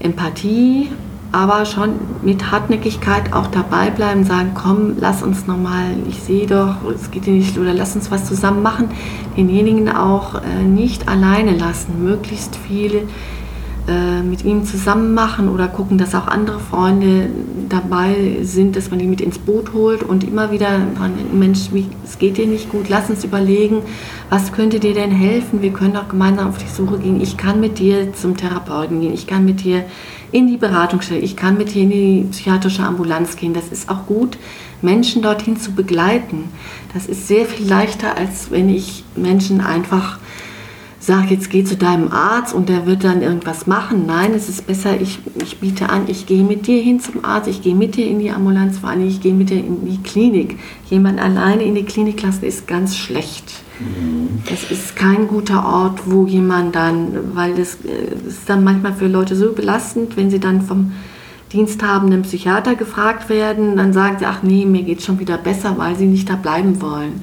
[0.00, 0.90] Empathie,
[1.32, 6.76] aber schon mit Hartnäckigkeit auch dabei bleiben, sagen, komm, lass uns nochmal, ich sehe doch,
[6.94, 8.90] es geht dir nicht, oder lass uns was zusammen machen,
[9.36, 13.08] denjenigen auch äh, nicht alleine lassen, möglichst viel
[13.88, 17.30] äh, mit ihm zusammen machen oder gucken, dass auch andere Freunde
[17.68, 20.78] dabei sind, dass man die mit ins Boot holt und immer wieder,
[21.32, 21.70] Mensch,
[22.04, 23.82] es geht dir nicht gut, lass uns überlegen,
[24.30, 25.62] was könnte dir denn helfen?
[25.62, 27.20] Wir können doch gemeinsam auf die Suche gehen.
[27.20, 29.84] Ich kann mit dir zum Therapeuten gehen, ich kann mit dir
[30.30, 33.52] in die Beratungsstelle, ich kann mit dir in die psychiatrische Ambulanz gehen.
[33.52, 34.38] Das ist auch gut,
[34.80, 36.44] Menschen dorthin zu begleiten.
[36.94, 40.18] Das ist sehr viel leichter, als wenn ich Menschen einfach
[41.02, 44.06] sag jetzt geh zu deinem Arzt und der wird dann irgendwas machen.
[44.06, 47.48] Nein, es ist besser, ich, ich biete an, ich gehe mit dir hin zum Arzt,
[47.48, 50.00] ich gehe mit dir in die Ambulanz, vor allem ich gehe mit dir in die
[50.00, 50.60] Klinik.
[50.88, 53.52] Jemand alleine in die Klinik lassen ist ganz schlecht.
[53.80, 54.44] Mhm.
[54.48, 59.08] Das ist kein guter Ort, wo jemand dann, weil das, das ist dann manchmal für
[59.08, 60.92] Leute so belastend, wenn sie dann vom
[61.52, 65.96] diensthabenden Psychiater gefragt werden, dann sagen sie, ach nee, mir geht schon wieder besser, weil
[65.96, 67.22] sie nicht da bleiben wollen.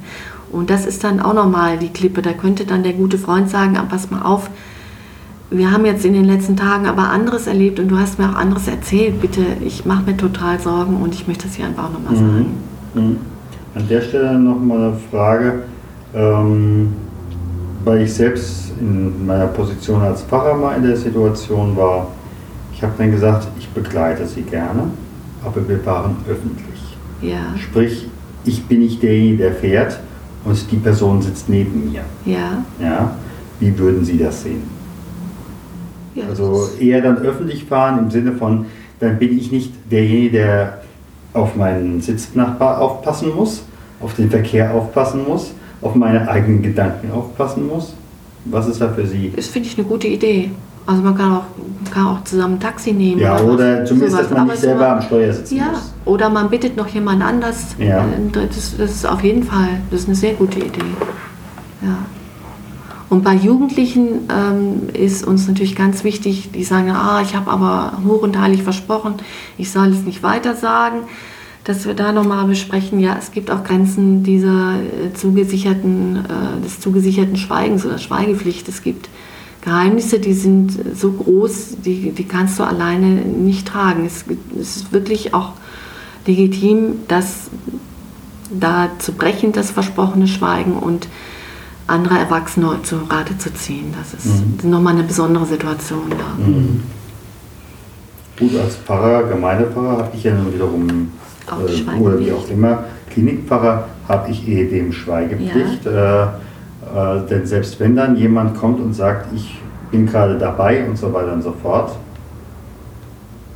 [0.52, 2.22] Und das ist dann auch nochmal die Klippe.
[2.22, 4.50] Da könnte dann der gute Freund sagen, ah, pass mal auf,
[5.52, 8.36] wir haben jetzt in den letzten Tagen aber anderes erlebt und du hast mir auch
[8.36, 9.20] anderes erzählt.
[9.20, 12.18] Bitte, ich mache mir total Sorgen und ich möchte das hier einfach auch nochmal mhm.
[12.18, 12.46] sagen.
[12.94, 13.18] Mhm.
[13.76, 15.64] An der Stelle nochmal eine Frage,
[16.14, 16.94] ähm,
[17.84, 22.08] weil ich selbst in meiner Position als Pfarrer mal in der Situation war.
[22.74, 24.84] Ich habe dann gesagt, ich begleite sie gerne,
[25.44, 26.98] aber wir waren öffentlich.
[27.22, 27.58] Ja.
[27.58, 28.08] Sprich,
[28.46, 30.00] ich bin nicht derjenige, der fährt,
[30.46, 32.02] und die Person sitzt neben mir.
[32.26, 32.64] Ja.
[32.80, 33.16] ja?
[33.60, 34.64] Wie würden Sie das sehen?
[36.16, 38.66] Ja, also eher dann öffentlich fahren im Sinne von,
[39.00, 40.82] dann bin ich nicht derjenige, der
[41.34, 43.64] auf meinen Sitznachbar aufpassen muss,
[44.00, 47.94] auf den Verkehr aufpassen muss, auf meine eigenen Gedanken aufpassen muss.
[48.46, 49.32] Was ist da für Sie?
[49.36, 50.50] Das finde ich eine gute Idee.
[50.86, 51.44] Also man kann auch,
[51.92, 53.20] kann auch zusammen ein Taxi nehmen.
[53.20, 54.30] Ja, oder, oder zumindest, sowas.
[54.30, 55.94] dass man nicht selber am Steuer sitzen ja, muss.
[56.06, 57.76] Oder man bittet noch jemand anders.
[57.78, 58.06] Ja.
[58.32, 60.80] Das, das ist auf jeden Fall, das ist eine sehr gute Idee.
[61.82, 61.98] Ja.
[63.10, 67.94] Und bei Jugendlichen ähm, ist uns natürlich ganz wichtig, die sagen, ah, ich habe aber
[68.06, 69.16] hoch und heilig versprochen,
[69.58, 71.02] ich soll es nicht weiter sagen,
[71.64, 76.80] dass wir da nochmal besprechen, ja, es gibt auch Grenzen dieser äh, zugesicherten, äh, des
[76.80, 78.68] zugesicherten Schweigens oder Schweigepflicht.
[78.68, 79.10] Es gibt
[79.62, 84.06] Geheimnisse, die sind so groß, die, die kannst du alleine nicht tragen.
[84.06, 84.26] Es,
[84.60, 85.54] es ist wirklich auch
[86.26, 87.50] legitim, dass
[88.52, 91.08] da zu brechen, das versprochene Schweigen und
[91.88, 93.94] andere Erwachsene zu Rate zu ziehen.
[93.98, 94.70] Das ist mhm.
[94.70, 96.10] nochmal eine besondere Situation.
[96.10, 96.46] Ja.
[96.46, 96.84] Mhm.
[98.38, 101.12] Gut, als Pfarrer, Gemeindepfarrer habe ich ja nun wiederum,
[101.48, 105.86] äh, oder wie auch immer, Klinikpfarrer habe ich eh dem Schweigepflicht.
[105.86, 106.24] Ja.
[106.24, 106.28] Äh,
[106.96, 109.58] äh, denn selbst wenn dann jemand kommt und sagt, ich
[109.92, 111.96] bin gerade dabei und so weiter und so fort,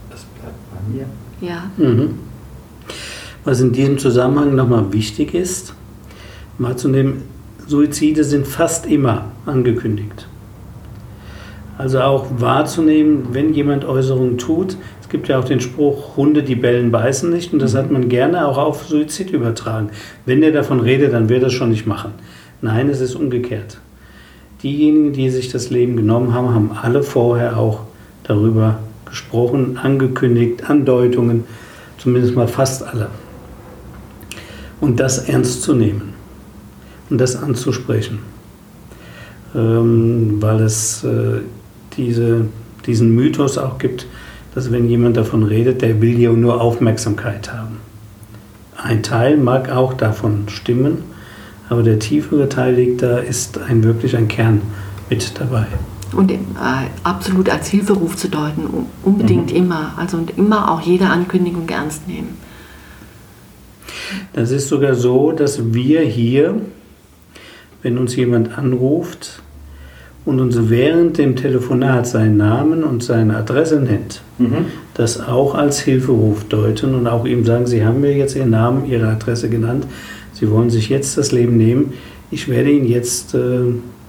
[0.09, 1.05] das bleibt bei mir.
[1.41, 1.63] Ja.
[1.77, 2.19] Mhm.
[3.43, 5.73] Was in diesem Zusammenhang nochmal wichtig ist,
[6.57, 7.23] mal zu nehmen,
[7.67, 10.27] Suizide sind fast immer angekündigt.
[11.77, 14.77] Also auch wahrzunehmen, wenn jemand Äußerungen tut.
[15.01, 17.51] Es gibt ja auch den Spruch, Hunde, die bellen, beißen nicht.
[17.51, 19.89] Und das hat man gerne auch auf Suizid übertragen.
[20.25, 22.11] Wenn der davon redet, dann wird er das schon nicht machen.
[22.63, 23.77] Nein, es ist umgekehrt.
[24.63, 27.81] Diejenigen, die sich das Leben genommen haben, haben alle vorher auch
[28.23, 31.43] darüber gesprochen, angekündigt, Andeutungen,
[31.97, 33.09] zumindest mal fast alle.
[34.79, 36.13] Und das ernst zu nehmen
[37.09, 38.19] und das anzusprechen,
[39.53, 41.41] ähm, weil es äh,
[41.97, 42.45] diese,
[42.85, 44.07] diesen Mythos auch gibt,
[44.55, 47.79] dass wenn jemand davon redet, der will ja nur Aufmerksamkeit haben.
[48.77, 51.12] Ein Teil mag auch davon stimmen,
[51.69, 54.61] aber der tiefere Teil liegt da, ist ein, wirklich ein Kern
[55.09, 55.67] mit dabei.
[56.13, 56.37] Und äh,
[57.03, 59.57] absolut als Hilferuf zu deuten, unbedingt mhm.
[59.57, 59.93] immer.
[59.97, 62.37] Also und immer auch jede Ankündigung ernst nehmen.
[64.33, 66.61] Das ist sogar so, dass wir hier,
[67.81, 69.41] wenn uns jemand anruft,
[70.25, 74.65] und uns während dem Telefonat seinen Namen und seine Adresse nennt, mhm.
[74.93, 78.85] das auch als Hilferuf deuten und auch ihm sagen, Sie haben mir jetzt Ihren Namen,
[78.85, 79.85] Ihre Adresse genannt,
[80.43, 81.93] Sie wollen sich jetzt das Leben nehmen,
[82.29, 83.61] ich werde Ihnen jetzt äh,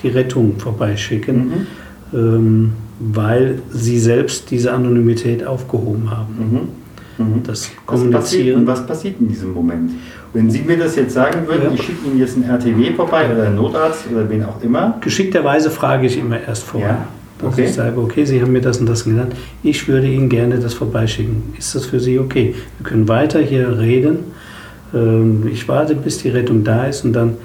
[0.02, 1.66] die Rettung vorbeischicken,
[2.10, 2.18] mhm.
[2.18, 6.34] ähm, weil Sie selbst diese Anonymität aufgehoben haben.
[7.18, 7.24] Mhm.
[7.24, 7.42] mhm.
[7.44, 8.16] Das Kommunizieren.
[8.16, 9.92] Was passiert, was passiert in diesem Moment?
[10.32, 11.70] Wenn Sie mir das jetzt sagen würden, ja.
[11.72, 14.98] ich schicke Ihnen jetzt einen RTW vorbei oder einen Notarzt oder wen auch immer.
[15.02, 16.88] Geschickterweise frage ich immer erst vorher.
[16.88, 17.08] Ja.
[17.46, 17.62] Okay.
[17.62, 20.58] Dass ich sage, okay, Sie haben mir das und das genannt, ich würde Ihnen gerne
[20.58, 21.54] das vorbeischicken.
[21.56, 22.56] Ist das für Sie okay?
[22.80, 24.34] Wir können weiter hier reden.
[24.94, 27.36] Ähm, ich warte, bis die Rettung da ist und dann.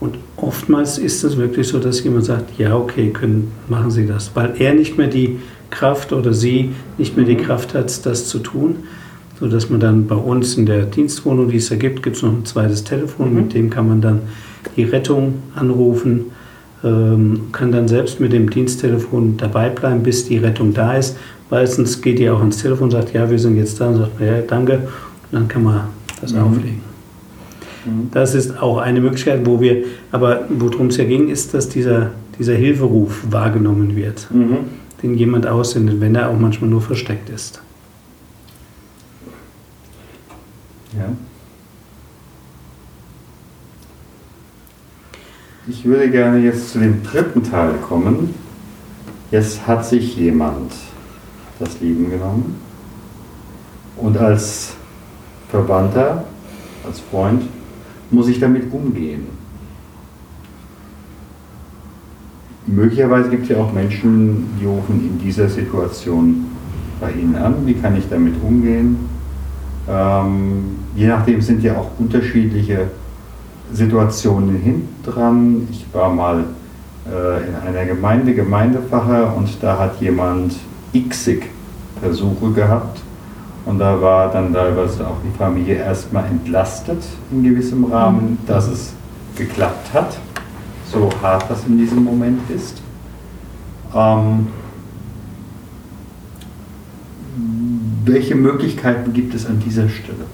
[0.00, 4.30] Und oftmals ist es wirklich so, dass jemand sagt, ja, okay, können, machen Sie das,
[4.34, 5.38] weil er nicht mehr die
[5.68, 7.42] Kraft oder sie nicht mehr die mhm.
[7.42, 8.76] Kraft hat, das zu tun
[9.40, 12.30] sodass man dann bei uns in der Dienstwohnung, die es da gibt, gibt es noch
[12.30, 13.36] ein zweites Telefon, mhm.
[13.36, 14.20] mit dem kann man dann
[14.76, 16.26] die Rettung anrufen,
[16.84, 21.16] ähm, kann dann selbst mit dem Diensttelefon dabei bleiben, bis die Rettung da ist.
[21.48, 24.20] Meistens geht die auch ans Telefon und sagt, ja, wir sind jetzt da und sagt,
[24.20, 25.88] ja, danke, und dann kann man
[26.20, 26.40] das mhm.
[26.40, 26.80] auflegen.
[27.84, 28.10] Mhm.
[28.12, 32.12] Das ist auch eine Möglichkeit, wo wir, aber worum es ja ging, ist, dass dieser,
[32.38, 34.58] dieser Hilferuf wahrgenommen wird, mhm.
[35.02, 37.62] den jemand aussendet, wenn er auch manchmal nur versteckt ist.
[40.96, 41.08] Ja.
[45.68, 48.34] Ich würde gerne jetzt zu dem dritten Teil kommen.
[49.30, 50.72] Jetzt hat sich jemand
[51.60, 52.56] das Leben genommen
[53.96, 54.74] und als
[55.50, 56.24] Verwandter,
[56.86, 57.42] als Freund
[58.10, 59.26] muss ich damit umgehen.
[62.66, 66.46] Möglicherweise gibt es ja auch Menschen, die rufen in dieser Situation
[67.00, 67.66] bei Ihnen an.
[67.66, 68.96] Wie kann ich damit umgehen?
[69.88, 72.88] Ähm, je nachdem sind ja auch unterschiedliche
[73.72, 75.68] Situationen hinten dran.
[75.70, 76.44] Ich war mal
[77.06, 80.54] äh, in einer Gemeinde, Gemeindefacher, und da hat jemand
[80.92, 81.44] xig
[82.00, 83.00] Versuche gehabt.
[83.66, 88.38] Und da war dann teilweise auch die Familie erstmal entlastet in gewissem Rahmen, mhm.
[88.46, 88.92] dass es
[89.36, 90.18] geklappt hat,
[90.90, 92.80] so hart das in diesem Moment ist.
[93.94, 94.48] Ähm,
[98.04, 100.26] welche Möglichkeiten gibt es an dieser Stelle?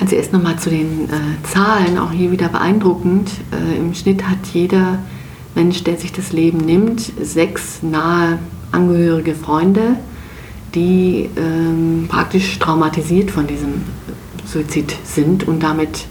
[0.00, 3.30] Also erst nochmal zu den äh, Zahlen, auch hier wieder beeindruckend.
[3.50, 4.98] Äh, Im Schnitt hat jeder
[5.54, 8.38] Mensch, der sich das Leben nimmt, sechs nahe
[8.70, 9.96] angehörige Freunde,
[10.74, 13.82] die ähm, praktisch traumatisiert von diesem
[14.44, 16.06] Suizid sind und damit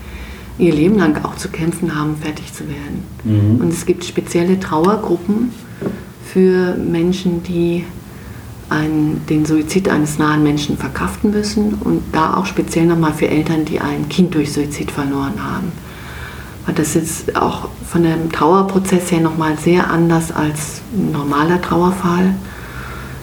[0.58, 3.04] ihr Leben lang auch zu kämpfen haben, fertig zu werden.
[3.24, 3.62] Mhm.
[3.62, 5.52] Und es gibt spezielle Trauergruppen
[6.26, 7.86] für Menschen, die
[8.70, 13.66] einen, den Suizid eines nahen Menschen verkraften müssen und da auch speziell nochmal für Eltern,
[13.66, 15.72] die ein Kind durch Suizid verloren haben.
[16.66, 22.36] Weil das ist auch von dem Trauerprozess her nochmal sehr anders als ein normaler Trauerfall.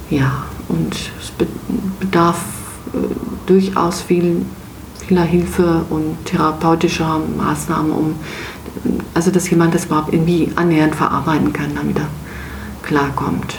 [0.09, 1.33] Ja, und es
[2.01, 2.41] bedarf
[2.93, 2.99] äh,
[3.47, 4.45] durchaus viel,
[5.07, 8.15] vieler Hilfe und therapeutischer Maßnahmen, um
[9.15, 12.09] also dass jemand das überhaupt irgendwie annähernd verarbeiten kann, damit er
[12.83, 13.55] klarkommt.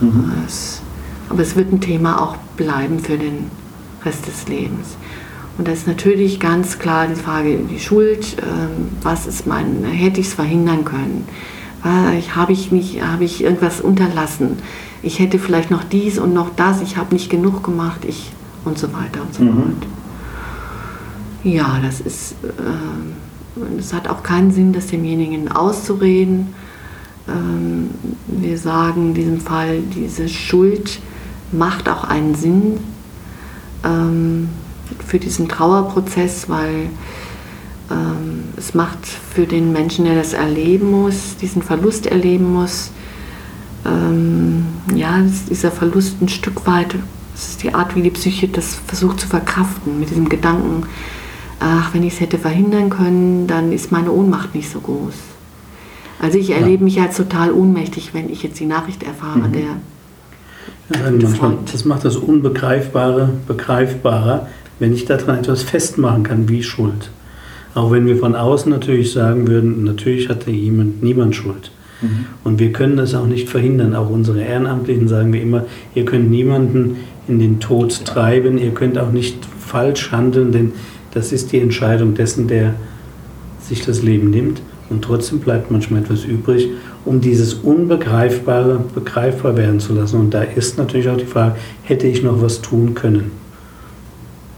[0.00, 0.32] Mhm.
[0.46, 0.82] Es
[1.30, 3.50] aber es wird ein Thema auch bleiben für den
[4.04, 4.96] Rest des Lebens.
[5.56, 10.20] Und da ist natürlich ganz klar die Frage, die Schuld, ähm, was ist mein, hätte
[10.20, 11.26] ich es verhindern können?
[11.82, 14.58] Habe ich, mich, habe ich irgendwas unterlassen?
[15.02, 18.32] Ich hätte vielleicht noch dies und noch das, ich habe nicht genug gemacht, ich
[18.64, 19.54] und so weiter und so mhm.
[19.54, 19.86] fort.
[21.42, 26.54] Ja, das ist, äh, es hat auch keinen Sinn, das demjenigen auszureden.
[27.28, 27.90] Ähm,
[28.26, 31.00] wir sagen in diesem Fall, diese Schuld
[31.52, 32.78] macht auch einen Sinn
[33.84, 34.50] ähm,
[35.06, 36.90] für diesen Trauerprozess, weil
[37.90, 42.90] ähm, es macht für den Menschen, der das erleben muss, diesen Verlust erleben muss,
[43.84, 46.94] ähm, ja, dieser Verlust ein Stück weit,
[47.32, 50.84] das ist die Art, wie die Psyche das versucht zu verkraften, mit diesem Gedanken,
[51.58, 55.14] ach, wenn ich es hätte verhindern können, dann ist meine Ohnmacht nicht so groß.
[56.20, 56.84] Also ich erlebe ja.
[56.84, 59.52] mich als total ohnmächtig, wenn ich jetzt die Nachricht erfahre, mhm.
[59.52, 66.62] der ja, manchmal, das macht das Unbegreifbare begreifbarer, wenn ich daran etwas festmachen kann, wie
[66.62, 67.10] Schuld.
[67.74, 71.70] Auch wenn wir von außen natürlich sagen würden, natürlich hatte jemand, niemand Schuld.
[72.02, 72.26] Mhm.
[72.44, 73.94] Und wir können das auch nicht verhindern.
[73.94, 75.64] Auch unsere Ehrenamtlichen sagen wir immer,
[75.94, 76.96] ihr könnt niemanden
[77.28, 80.72] in den Tod treiben, ihr könnt auch nicht falsch handeln, denn
[81.12, 82.74] das ist die Entscheidung dessen, der
[83.60, 84.60] sich das Leben nimmt.
[84.88, 86.68] Und trotzdem bleibt manchmal etwas übrig,
[87.04, 90.18] um dieses Unbegreifbare begreifbar werden zu lassen.
[90.18, 91.54] Und da ist natürlich auch die Frage,
[91.84, 93.30] hätte ich noch was tun können?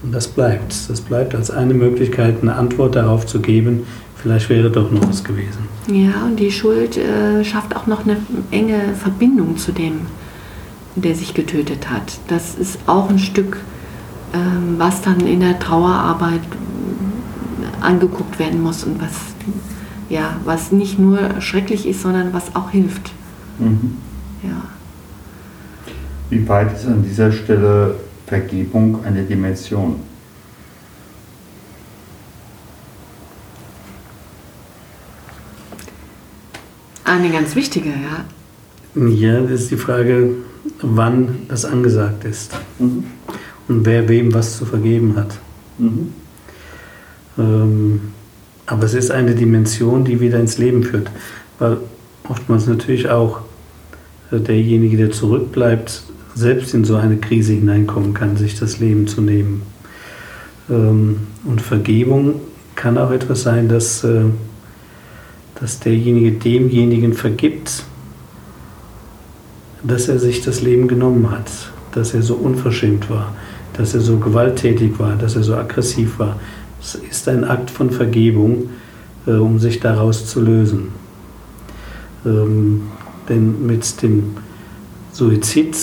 [0.03, 0.89] Und das bleibt.
[0.89, 3.83] Das bleibt als eine Möglichkeit, eine Antwort darauf zu geben,
[4.21, 5.67] vielleicht wäre doch noch was gewesen.
[5.87, 8.17] Ja, und die Schuld äh, schafft auch noch eine
[8.51, 10.01] enge Verbindung zu dem,
[10.95, 12.19] der sich getötet hat.
[12.27, 13.57] Das ist auch ein Stück,
[14.33, 14.37] äh,
[14.77, 19.13] was dann in der Trauerarbeit äh, angeguckt werden muss und was,
[20.09, 23.11] ja, was nicht nur schrecklich ist, sondern was auch hilft.
[23.59, 23.97] Mhm.
[24.43, 24.63] Ja.
[26.29, 27.95] Wie weit ist an dieser Stelle
[28.33, 29.99] Vergebung eine Dimension?
[37.03, 38.25] Eine ganz wichtige, ja.
[39.07, 40.31] Ja, das ist die Frage,
[40.81, 43.03] wann das angesagt ist mhm.
[43.67, 45.37] und wer wem was zu vergeben hat.
[45.77, 46.13] Mhm.
[47.37, 48.01] Ähm,
[48.65, 51.11] aber es ist eine Dimension, die wieder ins Leben führt,
[51.59, 51.77] weil
[52.27, 53.41] oftmals natürlich auch
[54.31, 56.03] äh, derjenige, der zurückbleibt,
[56.35, 59.63] selbst in so eine Krise hineinkommen kann, sich das Leben zu nehmen.
[60.69, 62.41] Ähm, und Vergebung
[62.75, 64.23] kann auch etwas sein, das äh,
[65.63, 67.83] dass derjenige demjenigen vergibt,
[69.83, 71.49] dass er sich das Leben genommen hat,
[71.93, 73.33] dass er so unverschämt war,
[73.73, 76.37] dass er so gewalttätig war, dass er so aggressiv war.
[76.81, 78.71] Es ist ein Akt von Vergebung,
[79.25, 80.89] äh, um sich daraus zu lösen.
[82.25, 82.83] Ähm,
[83.29, 84.35] denn mit dem
[85.13, 85.77] Suizid,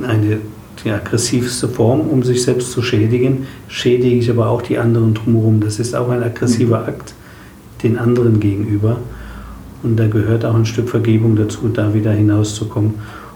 [0.00, 0.38] eine
[0.84, 5.60] die aggressivste Form, um sich selbst zu schädigen, schädige ich aber auch die anderen drumherum.
[5.60, 6.86] Das ist auch ein aggressiver mhm.
[6.86, 7.14] Akt
[7.82, 8.98] den anderen gegenüber.
[9.82, 12.94] Und da gehört auch ein Stück Vergebung dazu, da wieder hinauszukommen,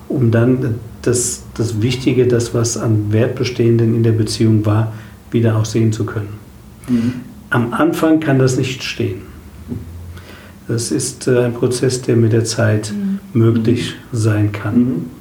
[0.08, 4.92] um dann das, das Wichtige, das, was an Wertbestehenden in der Beziehung war,
[5.30, 6.28] wieder auch sehen zu können.
[6.88, 7.12] Mhm.
[7.50, 9.22] Am Anfang kann das nicht stehen.
[10.68, 13.18] Das ist äh, ein Prozess, der mit der Zeit mhm.
[13.32, 14.78] möglich sein kann.
[14.78, 15.19] Mhm.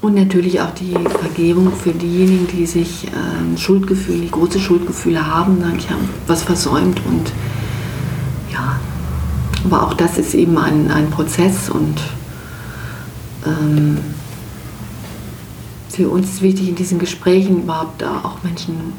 [0.00, 5.60] Und natürlich auch die Vergebung für diejenigen, die sich äh, Schuldgefühle, die große Schuldgefühle haben,
[5.60, 7.32] sagen, ich habe was versäumt und
[8.52, 8.78] ja,
[9.64, 12.00] aber auch das ist eben ein, ein Prozess und
[13.44, 13.98] ähm,
[15.88, 18.92] für uns ist wichtig in diesen Gesprächen überhaupt auch Menschen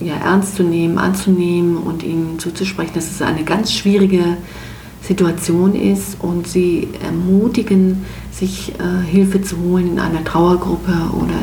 [0.00, 4.36] ja, ernst zu nehmen, anzunehmen und ihnen zuzusprechen, dass es eine ganz schwierige
[5.08, 11.40] Situation ist und sie ermutigen, sich äh, Hilfe zu holen in einer Trauergruppe oder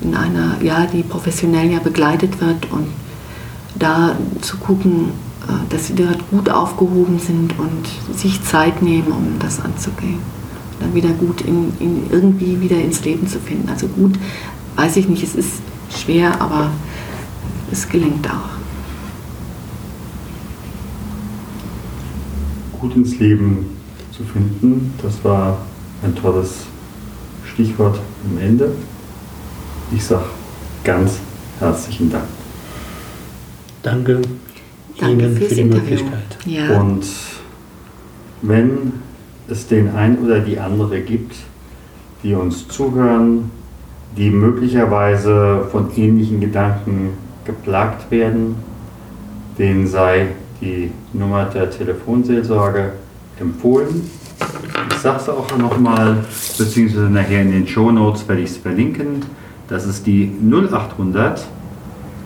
[0.00, 2.86] in einer, ja, die professionell ja begleitet wird und
[3.76, 5.10] da zu gucken,
[5.48, 10.20] äh, dass sie dort gut aufgehoben sind und sich Zeit nehmen, um das anzugehen.
[10.78, 13.68] Dann wieder gut in, in irgendwie wieder ins Leben zu finden.
[13.68, 14.14] Also gut,
[14.76, 15.54] weiß ich nicht, es ist
[15.90, 16.70] schwer, aber
[17.72, 18.55] es gelingt auch.
[22.80, 23.66] Gut ins Leben
[24.12, 25.58] zu finden, das war
[26.02, 26.66] ein tolles
[27.44, 28.72] Stichwort am Ende.
[29.94, 30.24] Ich sage
[30.84, 31.18] ganz
[31.58, 32.24] herzlichen Dank.
[33.82, 34.20] Danke,
[34.98, 35.82] Danke Ihnen für die Interview.
[35.82, 36.38] Möglichkeit.
[36.44, 36.80] Ja.
[36.80, 37.04] Und
[38.42, 38.92] wenn
[39.48, 41.36] es den einen oder die andere gibt,
[42.22, 43.50] die uns zuhören,
[44.16, 47.10] die möglicherweise von ähnlichen Gedanken
[47.44, 48.56] geplagt werden,
[49.58, 50.28] denen sei
[50.60, 52.92] die Nummer der Telefonseelsorge
[53.38, 54.10] empfohlen.
[54.90, 56.24] Ich sage es auch nochmal,
[56.58, 59.22] beziehungsweise nachher in den Show Notes werde ich es verlinken.
[59.68, 61.46] Das ist die 0800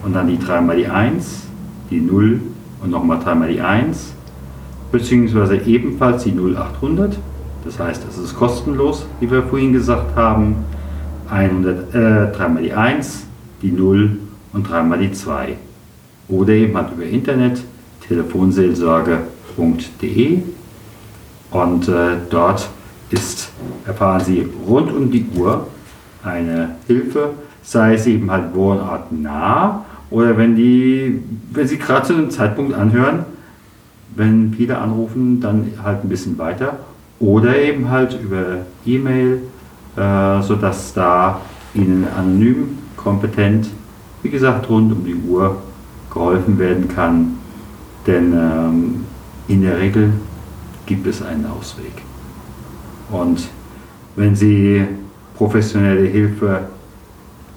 [0.05, 1.43] und dann die 3 mal die 1,
[1.91, 2.41] die 0
[2.83, 4.13] und nochmal 3 mal die 1,
[4.93, 7.19] beziehungsweise ebenfalls die 0800.
[7.65, 10.57] Das heißt, es ist kostenlos, wie wir vorhin gesagt haben.
[11.29, 13.25] 100, äh, 3 mal die 1,
[13.63, 14.17] die 0
[14.53, 15.57] und 3 mal die 2.
[16.29, 17.63] Oder halt über Internet
[18.11, 20.43] telefonseelsorge.de
[21.53, 22.69] und äh, dort
[23.11, 23.51] ist,
[23.87, 25.69] erfahren Sie rund um die Uhr
[26.25, 27.31] eine Hilfe,
[27.63, 33.25] sei es eben halt wohnortnah oder wenn, die, wenn Sie gerade zu einem Zeitpunkt anhören,
[34.17, 36.81] wenn viele anrufen, dann halt ein bisschen weiter
[37.21, 39.43] oder eben halt über E-Mail,
[39.97, 41.41] äh, sodass da
[41.75, 43.69] Ihnen anonym, kompetent,
[44.23, 45.59] wie gesagt, rund um die Uhr
[46.13, 47.40] geholfen werden kann.
[48.07, 49.05] Denn ähm,
[49.49, 50.13] in der Regel
[50.87, 51.93] gibt es einen Ausweg.
[53.11, 53.49] Und
[54.17, 54.87] wenn Sie
[55.37, 56.69] professionelle Hilfe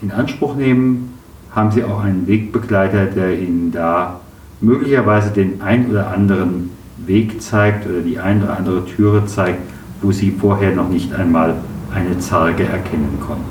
[0.02, 1.14] in Anspruch nehmen,
[1.52, 4.20] haben Sie auch einen Wegbegleiter, der Ihnen da
[4.62, 6.72] möglicherweise den ein oder anderen
[7.06, 9.60] Weg zeigt oder die ein oder andere Türe zeigt,
[10.02, 11.56] wo Sie vorher noch nicht einmal
[11.94, 13.44] eine Zarge erkennen konnten.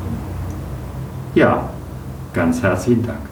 [1.35, 1.71] Ja,
[2.33, 3.32] ganz herzlichen Dank.